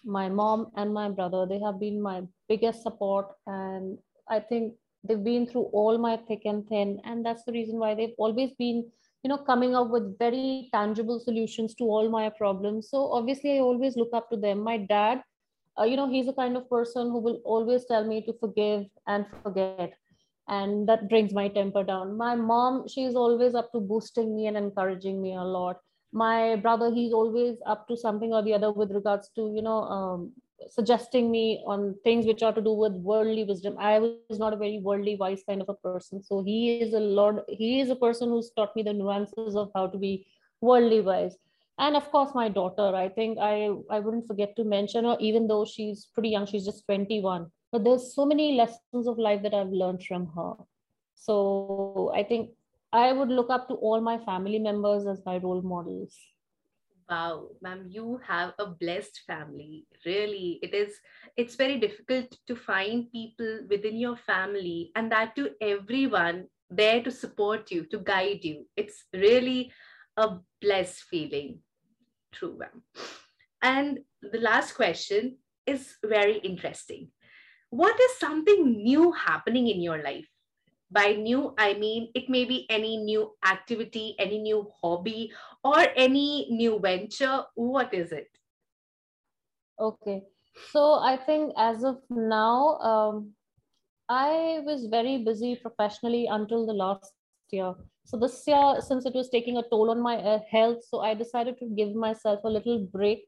my 0.05 0.29
mom, 0.29 0.73
and 0.77 0.93
my 0.93 1.09
brother, 1.09 1.47
they 1.47 1.61
have 1.61 1.79
been 1.79 2.01
my 2.03 2.23
biggest 2.49 2.83
support. 2.83 3.29
And 3.47 3.99
I 4.29 4.41
think 4.41 4.75
they've 5.05 5.23
been 5.23 5.47
through 5.47 5.69
all 5.73 5.99
my 5.99 6.17
thick 6.29 6.43
and 6.45 6.67
thin. 6.69 7.01
And 7.05 7.25
that's 7.25 7.45
the 7.45 7.53
reason 7.53 7.79
why 7.79 7.95
they've 7.95 8.19
always 8.19 8.53
been, 8.59 8.91
you 9.23 9.29
know, 9.29 9.39
coming 9.39 9.75
up 9.75 9.91
with 9.91 10.19
very 10.19 10.69
tangible 10.73 11.21
solutions 11.21 11.75
to 11.77 11.85
all 11.85 12.09
my 12.09 12.31
problems. 12.31 12.91
So 12.91 13.13
obviously, 13.13 13.57
I 13.57 13.61
always 13.61 13.97
look 13.97 14.11
up 14.13 14.31
to 14.31 14.37
them. 14.37 14.61
My 14.61 14.79
dad, 14.79 15.23
uh, 15.79 15.85
you 15.85 15.97
know, 15.97 16.11
he's 16.11 16.29
a 16.29 16.33
kind 16.33 16.57
of 16.57 16.69
person 16.69 17.11
who 17.11 17.19
will 17.19 17.41
always 17.45 17.85
tell 17.87 18.05
me 18.05 18.23
to 18.27 18.33
forgive 18.41 18.87
and 19.07 19.27
forget 19.43 19.95
and 20.49 20.89
that 20.89 21.09
brings 21.09 21.33
my 21.33 21.49
temper 21.49 21.85
down 21.85 22.17
my 22.17 22.35
mom 22.35 22.87
she's 22.89 23.15
always 23.15 23.55
up 23.55 23.71
to 23.71 23.81
boosting 23.81 24.35
me 24.35 24.49
and 24.49 24.57
encouraging 24.57 25.23
me 25.23 25.35
a 25.35 25.43
lot 25.43 25.77
my 26.13 26.57
brother 26.57 26.93
he's 26.93 27.13
always 27.13 27.57
up 27.67 27.89
to 27.89 27.97
something 27.97 28.33
or 28.33 28.43
the 28.43 28.53
other 28.53 28.71
with 28.71 28.91
regards 28.93 29.31
to 29.35 29.53
you 29.55 29.63
know 29.63 29.83
um, 29.85 30.33
suggesting 30.71 31.31
me 31.31 31.63
on 31.67 31.95
things 32.05 32.27
which 32.27 32.43
are 32.43 32.53
to 32.53 32.61
do 32.61 32.73
with 32.73 32.93
worldly 32.93 33.45
wisdom. 33.45 33.77
I 33.79 33.99
was 33.99 34.39
not 34.39 34.53
a 34.53 34.57
very 34.57 34.79
worldly 34.79 35.17
wise 35.17 35.43
kind 35.49 35.61
of 35.61 35.69
a 35.69 35.75
person. 35.75 36.23
So 36.23 36.43
he 36.43 36.81
is 36.81 36.93
a 36.95 37.01
lord 37.01 37.41
he 37.49 37.81
is 37.81 37.91
a 37.91 37.97
person 37.97 38.29
who's 38.29 38.51
taught 38.57 38.77
me 38.77 38.83
the 38.83 38.93
nuances 38.93 39.57
of 39.57 39.71
how 39.75 39.87
to 39.87 39.99
be 39.99 40.27
worldly 40.61 41.01
wise. 41.01 41.37
And 41.79 41.97
of 41.97 42.11
course 42.11 42.35
my 42.35 42.49
daughter 42.49 42.95
i 42.95 43.09
think 43.09 43.39
i 43.39 43.71
i 43.91 43.99
wouldn't 43.99 44.27
forget 44.27 44.55
to 44.57 44.65
mention 44.65 45.07
her 45.07 45.17
even 45.19 45.49
though 45.49 45.65
she's 45.65 46.07
pretty 46.15 46.29
young 46.29 46.47
she's 46.47 46.67
just 46.67 46.85
21 46.85 47.51
but 47.73 47.83
there's 47.83 48.15
so 48.15 48.27
many 48.27 48.55
lessons 48.57 49.09
of 49.09 49.19
life 49.19 49.43
that 49.43 49.55
i've 49.55 49.73
learned 49.73 50.05
from 50.05 50.27
her. 50.37 50.53
So 51.15 52.13
i 52.15 52.23
think 52.23 52.51
I 52.93 53.13
would 53.13 53.31
look 53.31 53.51
up 53.51 53.69
to 53.69 53.75
all 53.75 54.01
my 54.01 54.19
family 54.19 54.59
members 54.59 55.07
as 55.07 55.23
my 55.25 55.39
role 55.39 55.63
models. 55.63 56.15
Wow, 57.09 57.49
ma'am, 57.61 57.87
you 57.89 58.21
have 58.27 58.55
a 58.59 58.67
blessed 58.67 59.21
family. 59.27 59.87
Really, 60.07 60.59
it 60.63 60.75
is. 60.75 60.95
It's 61.37 61.57
very 61.57 61.79
difficult 61.79 62.37
to 62.47 62.57
find 62.57 63.11
people 63.13 63.61
within 63.69 63.97
your 63.97 64.17
family, 64.17 64.93
and 64.95 65.11
that 65.13 65.35
to 65.37 65.51
everyone 65.61 66.47
there 66.71 67.03
to 67.03 67.11
support 67.11 67.71
you, 67.71 67.85
to 67.87 67.99
guide 67.99 68.45
you. 68.45 68.67
It's 68.77 69.05
really 69.13 69.73
a 70.17 70.39
blessed 70.61 71.03
feeling. 71.11 71.59
True, 72.33 72.57
ma'am. 72.59 72.83
And 73.63 74.01
the 74.23 74.41
last 74.41 74.73
question 74.73 75.37
is 75.67 75.97
very 76.05 76.39
interesting. 76.39 77.09
What 77.71 77.99
is 78.01 78.19
something 78.19 78.83
new 78.83 79.13
happening 79.13 79.69
in 79.69 79.81
your 79.81 80.03
life? 80.03 80.29
By 80.93 81.13
new 81.13 81.55
i 81.59 81.73
mean 81.75 82.09
it 82.15 82.29
may 82.29 82.45
be 82.45 82.67
any 82.71 82.97
new 82.97 83.31
activity 83.51 84.15
any 84.19 84.39
new 84.39 84.67
hobby 84.81 85.33
or 85.65 85.87
any 85.97 86.49
new 86.51 86.79
venture. 86.79 87.45
What 87.55 87.95
is 87.95 88.13
it? 88.13 88.29
Okay. 89.81 90.23
So 90.71 90.95
i 90.95 91.17
think 91.17 91.53
as 91.57 91.83
of 91.83 91.99
now 92.11 92.79
um, 92.91 93.33
i 94.09 94.61
was 94.67 94.87
very 94.87 95.19
busy 95.19 95.57
professionally 95.57 96.27
until 96.27 96.67
the 96.67 96.75
last 96.75 97.13
year. 97.51 97.75
So 98.05 98.19
this 98.19 98.43
year 98.47 98.81
since 98.81 99.07
it 99.07 99.15
was 99.15 99.29
taking 99.31 99.57
a 99.59 99.63
toll 99.71 99.91
on 99.91 100.01
my 100.01 100.17
uh, 100.17 100.41
health 100.51 100.85
so 100.89 101.01
i 101.01 101.15
decided 101.15 101.59
to 101.59 101.67
give 101.77 101.95
myself 101.95 102.41
a 102.45 102.49
little 102.49 102.79
break. 102.79 103.25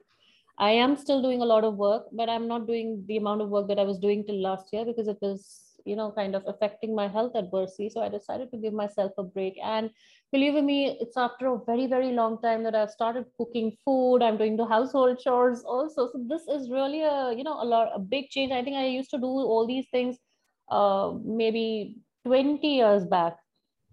I 0.58 0.70
am 0.70 0.96
still 0.96 1.20
doing 1.22 1.42
a 1.42 1.44
lot 1.44 1.64
of 1.64 1.76
work 1.76 2.04
but 2.12 2.28
i'm 2.28 2.46
not 2.46 2.66
doing 2.66 3.04
the 3.08 3.16
amount 3.16 3.42
of 3.42 3.48
work 3.48 3.66
that 3.68 3.78
i 3.78 3.84
was 3.84 3.98
doing 3.98 4.24
till 4.24 4.40
last 4.40 4.72
year 4.72 4.84
because 4.84 5.08
it 5.08 5.18
was 5.20 5.73
you 5.84 5.96
know 5.96 6.10
kind 6.12 6.34
of 6.34 6.42
affecting 6.46 6.94
my 6.94 7.08
health 7.08 7.36
adversely. 7.36 7.88
So 7.90 8.02
i 8.02 8.08
decided 8.08 8.50
to 8.50 8.56
give 8.56 8.72
myself 8.72 9.12
a 9.18 9.22
break. 9.22 9.54
And 9.62 9.90
believe 10.32 10.62
me 10.64 10.96
it's 11.00 11.16
after 11.16 11.48
a 11.48 11.58
very 11.66 11.86
very 11.86 12.12
long 12.12 12.40
time 12.42 12.62
that 12.64 12.74
i've 12.74 12.90
started 12.90 13.26
cooking 13.36 13.76
food. 13.84 14.22
I'm 14.22 14.36
doing 14.36 14.56
the 14.56 14.66
household 14.66 15.18
chores 15.18 15.62
also. 15.64 16.08
So 16.12 16.24
this 16.28 16.46
is 16.48 16.70
really 16.70 17.02
a 17.02 17.32
you 17.36 17.44
know 17.44 17.62
a 17.62 17.64
lot 17.64 17.90
a 17.94 17.98
big 17.98 18.30
change. 18.30 18.52
I 18.52 18.62
think 18.62 18.76
i 18.76 18.86
used 18.86 19.10
to 19.10 19.18
do 19.18 19.26
all 19.26 19.66
these 19.66 19.86
things 19.90 20.16
uh, 20.70 21.12
maybe 21.24 21.98
20 22.26 22.66
years 22.66 23.04
back. 23.04 23.36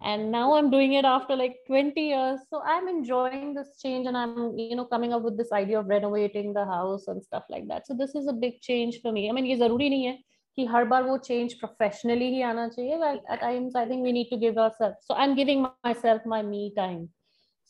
And 0.04 0.32
now 0.32 0.54
i'm 0.54 0.68
doing 0.68 0.94
it 0.94 1.04
after 1.04 1.36
like 1.36 1.58
20 1.68 2.00
years. 2.00 2.40
So 2.50 2.60
i'm 2.64 2.88
enjoying 2.88 3.54
this 3.54 3.80
change 3.80 4.06
and 4.08 4.16
i'm 4.16 4.58
you 4.58 4.74
know 4.74 4.84
coming 4.84 5.12
up 5.12 5.22
with 5.22 5.36
this 5.36 5.52
idea 5.52 5.78
of 5.78 5.86
renovating 5.86 6.52
the 6.52 6.64
house 6.64 7.06
and 7.06 7.22
stuff 7.22 7.44
like 7.50 7.68
that. 7.68 7.86
So 7.86 7.94
this 7.94 8.14
is 8.16 8.26
a 8.26 8.32
big 8.32 8.60
change 8.60 9.00
for 9.00 9.12
me. 9.12 9.28
I 9.28 9.32
mean 9.32 9.46
ye 9.46 9.56
zaruri 9.56 9.90
nahi 9.94 10.18
कि 10.55 10.65
हर 10.65 10.85
बार 10.91 11.03
वो 11.03 11.17
change 11.17 11.53
professionally 11.59 12.29
ही 12.35 12.41
आना 12.41 12.67
चाहिए 12.67 13.15
at 13.33 13.41
times 13.41 13.75
i 13.75 13.85
think 13.89 14.07
we 14.07 14.13
need 14.17 14.29
to 14.33 14.39
give 14.43 14.57
ourselves 14.57 15.07
so 15.09 15.15
i'm 15.23 15.35
giving 15.39 15.65
myself 15.85 16.25
my 16.33 16.41
me 16.41 16.73
time 16.77 17.07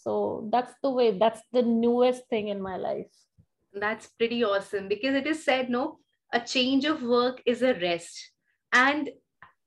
so 0.06 0.16
that's 0.54 0.74
the 0.86 0.92
way 1.00 1.12
that's 1.24 1.42
the 1.58 1.62
newest 1.62 2.28
thing 2.30 2.48
in 2.56 2.62
my 2.62 2.78
life 2.78 3.24
that's 3.74 4.08
pretty 4.22 4.44
awesome 4.44 4.88
because 4.88 5.16
it 5.22 5.28
is 5.28 5.44
said 5.44 5.70
no 5.70 6.00
a 6.34 6.40
change 6.40 6.86
of 6.86 7.04
work 7.04 7.42
is 7.46 7.62
a 7.62 7.74
rest 7.82 8.32
and 8.74 9.10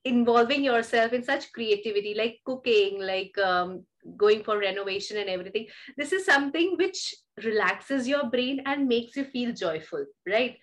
involving 0.05 0.64
yourself 0.64 1.12
in 1.12 1.22
such 1.22 1.53
creativity 1.53 2.14
like 2.14 2.38
cooking 2.46 3.00
like 3.00 3.37
um, 3.38 3.85
going 4.16 4.42
for 4.42 4.59
renovation 4.59 5.18
and 5.18 5.29
everything 5.29 5.66
this 5.96 6.12
is 6.12 6.24
something 6.24 6.76
which 6.79 7.14
relaxes 7.44 8.09
your 8.09 8.24
brain 8.31 8.62
and 8.66 8.88
makes 8.88 9.16
you 9.16 9.24
feel 9.24 9.53
joyful 9.53 10.05
right 10.26 10.57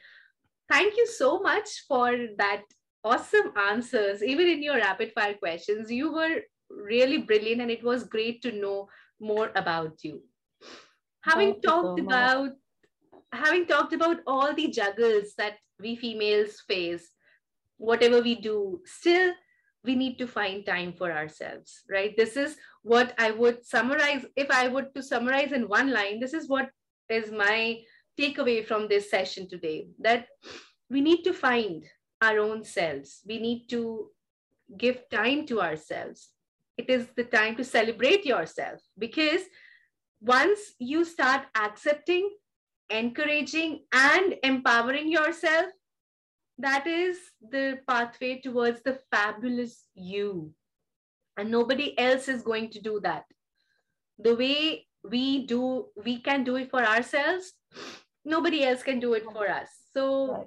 Thank 0.72 0.96
you 0.96 1.06
so 1.06 1.38
much 1.40 1.68
for 1.86 2.10
that 2.38 2.62
awesome 3.04 3.52
answers. 3.56 4.22
Even 4.22 4.48
in 4.48 4.62
your 4.62 4.76
rapid 4.76 5.12
fire 5.12 5.34
questions, 5.34 5.90
you 5.90 6.12
were 6.12 6.40
really 6.70 7.18
brilliant 7.18 7.60
and 7.60 7.70
it 7.70 7.84
was 7.84 8.04
great 8.04 8.40
to 8.42 8.52
know 8.52 8.88
more 9.20 9.50
about 9.54 10.02
you. 10.02 10.22
Having 11.22 11.52
thank 11.52 11.64
talked 11.64 11.98
you 11.98 12.04
so 12.04 12.08
about 12.08 12.50
having 13.32 13.66
talked 13.66 13.92
about 13.92 14.20
all 14.26 14.54
the 14.54 14.68
juggles 14.68 15.34
that 15.38 15.54
we 15.80 15.96
females 15.96 16.60
face, 16.66 17.10
whatever 17.78 18.20
we 18.22 18.34
do, 18.34 18.80
still 18.84 19.32
we 19.84 19.94
need 19.94 20.16
to 20.18 20.26
find 20.26 20.64
time 20.64 20.92
for 20.92 21.10
ourselves, 21.12 21.82
right? 21.90 22.16
This 22.16 22.36
is 22.36 22.56
what 22.82 23.14
I 23.18 23.30
would 23.30 23.66
summarize. 23.66 24.24
If 24.36 24.50
I 24.50 24.68
would 24.68 24.94
to 24.94 25.02
summarize 25.02 25.52
in 25.52 25.68
one 25.68 25.92
line, 25.92 26.20
this 26.20 26.34
is 26.34 26.48
what 26.48 26.70
is 27.08 27.30
my 27.30 27.80
takeaway 28.18 28.64
from 28.66 28.88
this 28.88 29.10
session 29.10 29.48
today 29.48 29.88
that 30.00 30.26
we 30.90 31.00
need 31.00 31.22
to 31.22 31.32
find 31.32 31.84
our 32.20 32.38
own 32.38 32.64
selves. 32.64 33.20
We 33.26 33.38
need 33.38 33.68
to 33.68 34.10
give 34.76 35.08
time 35.10 35.46
to 35.46 35.60
ourselves. 35.60 36.30
It 36.78 36.88
is 36.88 37.08
the 37.16 37.24
time 37.24 37.56
to 37.56 37.64
celebrate 37.64 38.24
yourself 38.24 38.80
because 38.98 39.42
once 40.20 40.60
you 40.78 41.04
start 41.04 41.42
accepting 41.56 42.30
encouraging 42.92 43.80
and 43.92 44.36
empowering 44.42 45.10
yourself, 45.10 45.66
that 46.58 46.86
is 46.86 47.18
the 47.50 47.78
pathway 47.88 48.40
towards 48.40 48.82
the 48.82 48.98
fabulous 49.10 49.84
you. 49.94 50.52
And 51.36 51.50
nobody 51.50 51.98
else 51.98 52.28
is 52.28 52.42
going 52.42 52.70
to 52.70 52.80
do 52.80 53.00
that. 53.02 53.24
The 54.18 54.36
way 54.36 54.86
we 55.02 55.46
do, 55.46 55.86
we 56.04 56.20
can 56.20 56.44
do 56.44 56.56
it 56.56 56.70
for 56.70 56.84
ourselves, 56.84 57.54
nobody 58.24 58.64
else 58.64 58.82
can 58.82 59.00
do 59.00 59.14
it 59.14 59.24
for 59.24 59.48
us. 59.48 59.68
So, 59.92 60.32
right. 60.32 60.46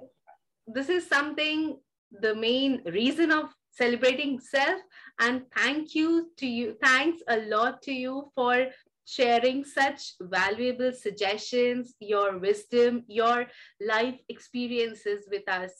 this 0.66 0.88
is 0.88 1.06
something 1.06 1.78
the 2.20 2.34
main 2.34 2.82
reason 2.86 3.30
of 3.30 3.50
celebrating 3.70 4.40
self 4.40 4.80
and 5.20 5.42
thank 5.54 5.94
you 5.94 6.30
to 6.36 6.46
you 6.46 6.76
thanks 6.82 7.22
a 7.28 7.36
lot 7.48 7.82
to 7.82 7.92
you 7.92 8.30
for 8.34 8.66
sharing 9.04 9.64
such 9.64 10.14
valuable 10.20 10.92
suggestions 10.92 11.94
your 12.00 12.38
wisdom 12.38 13.04
your 13.06 13.46
life 13.80 14.18
experiences 14.28 15.28
with 15.30 15.48
us 15.48 15.72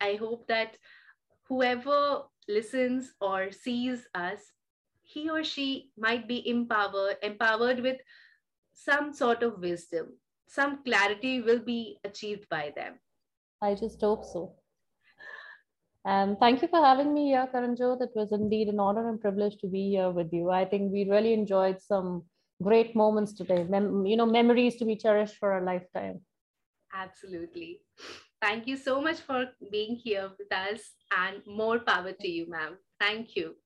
i 0.00 0.14
hope 0.14 0.46
that 0.48 0.76
whoever 1.48 2.22
listens 2.48 3.12
or 3.20 3.52
sees 3.52 4.06
us 4.14 4.52
he 5.02 5.30
or 5.30 5.44
she 5.44 5.90
might 5.96 6.26
be 6.26 6.46
empowered 6.48 7.16
empowered 7.22 7.80
with 7.80 7.98
some 8.72 9.12
sort 9.12 9.42
of 9.42 9.60
wisdom 9.60 10.08
some 10.48 10.82
clarity 10.84 11.40
will 11.40 11.60
be 11.60 11.98
achieved 12.04 12.48
by 12.48 12.72
them 12.76 12.98
i 13.62 13.74
just 13.74 14.00
hope 14.00 14.24
so 14.24 14.54
and 16.04 16.38
thank 16.38 16.62
you 16.62 16.68
for 16.68 16.82
having 16.82 17.12
me 17.12 17.26
here, 17.26 17.46
Karanjot. 17.52 18.00
It 18.00 18.12
was 18.14 18.32
indeed 18.32 18.68
an 18.68 18.80
honor 18.80 19.08
and 19.10 19.20
privilege 19.20 19.58
to 19.58 19.66
be 19.66 19.90
here 19.90 20.10
with 20.10 20.32
you. 20.32 20.50
I 20.50 20.64
think 20.64 20.90
we 20.90 21.08
really 21.10 21.34
enjoyed 21.34 21.82
some 21.82 22.22
great 22.62 22.96
moments 22.96 23.34
today, 23.34 23.64
Mem- 23.68 24.06
you 24.06 24.16
know, 24.16 24.24
memories 24.24 24.76
to 24.76 24.86
be 24.86 24.96
cherished 24.96 25.36
for 25.36 25.58
a 25.58 25.64
lifetime. 25.64 26.20
Absolutely. 26.94 27.80
Thank 28.40 28.66
you 28.66 28.76
so 28.76 29.02
much 29.02 29.20
for 29.20 29.46
being 29.70 29.96
here 29.96 30.30
with 30.38 30.52
us 30.52 30.80
and 31.16 31.42
more 31.46 31.80
power 31.80 32.12
to 32.12 32.28
you, 32.28 32.48
ma'am. 32.48 32.78
Thank 32.98 33.36
you. 33.36 33.56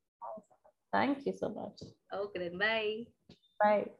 Thank 0.93 1.25
you 1.27 1.33
so 1.39 1.49
much. 1.49 1.91
Okay, 2.13 2.49
then 2.49 2.59
bye. 2.59 3.05
Bye. 3.63 3.91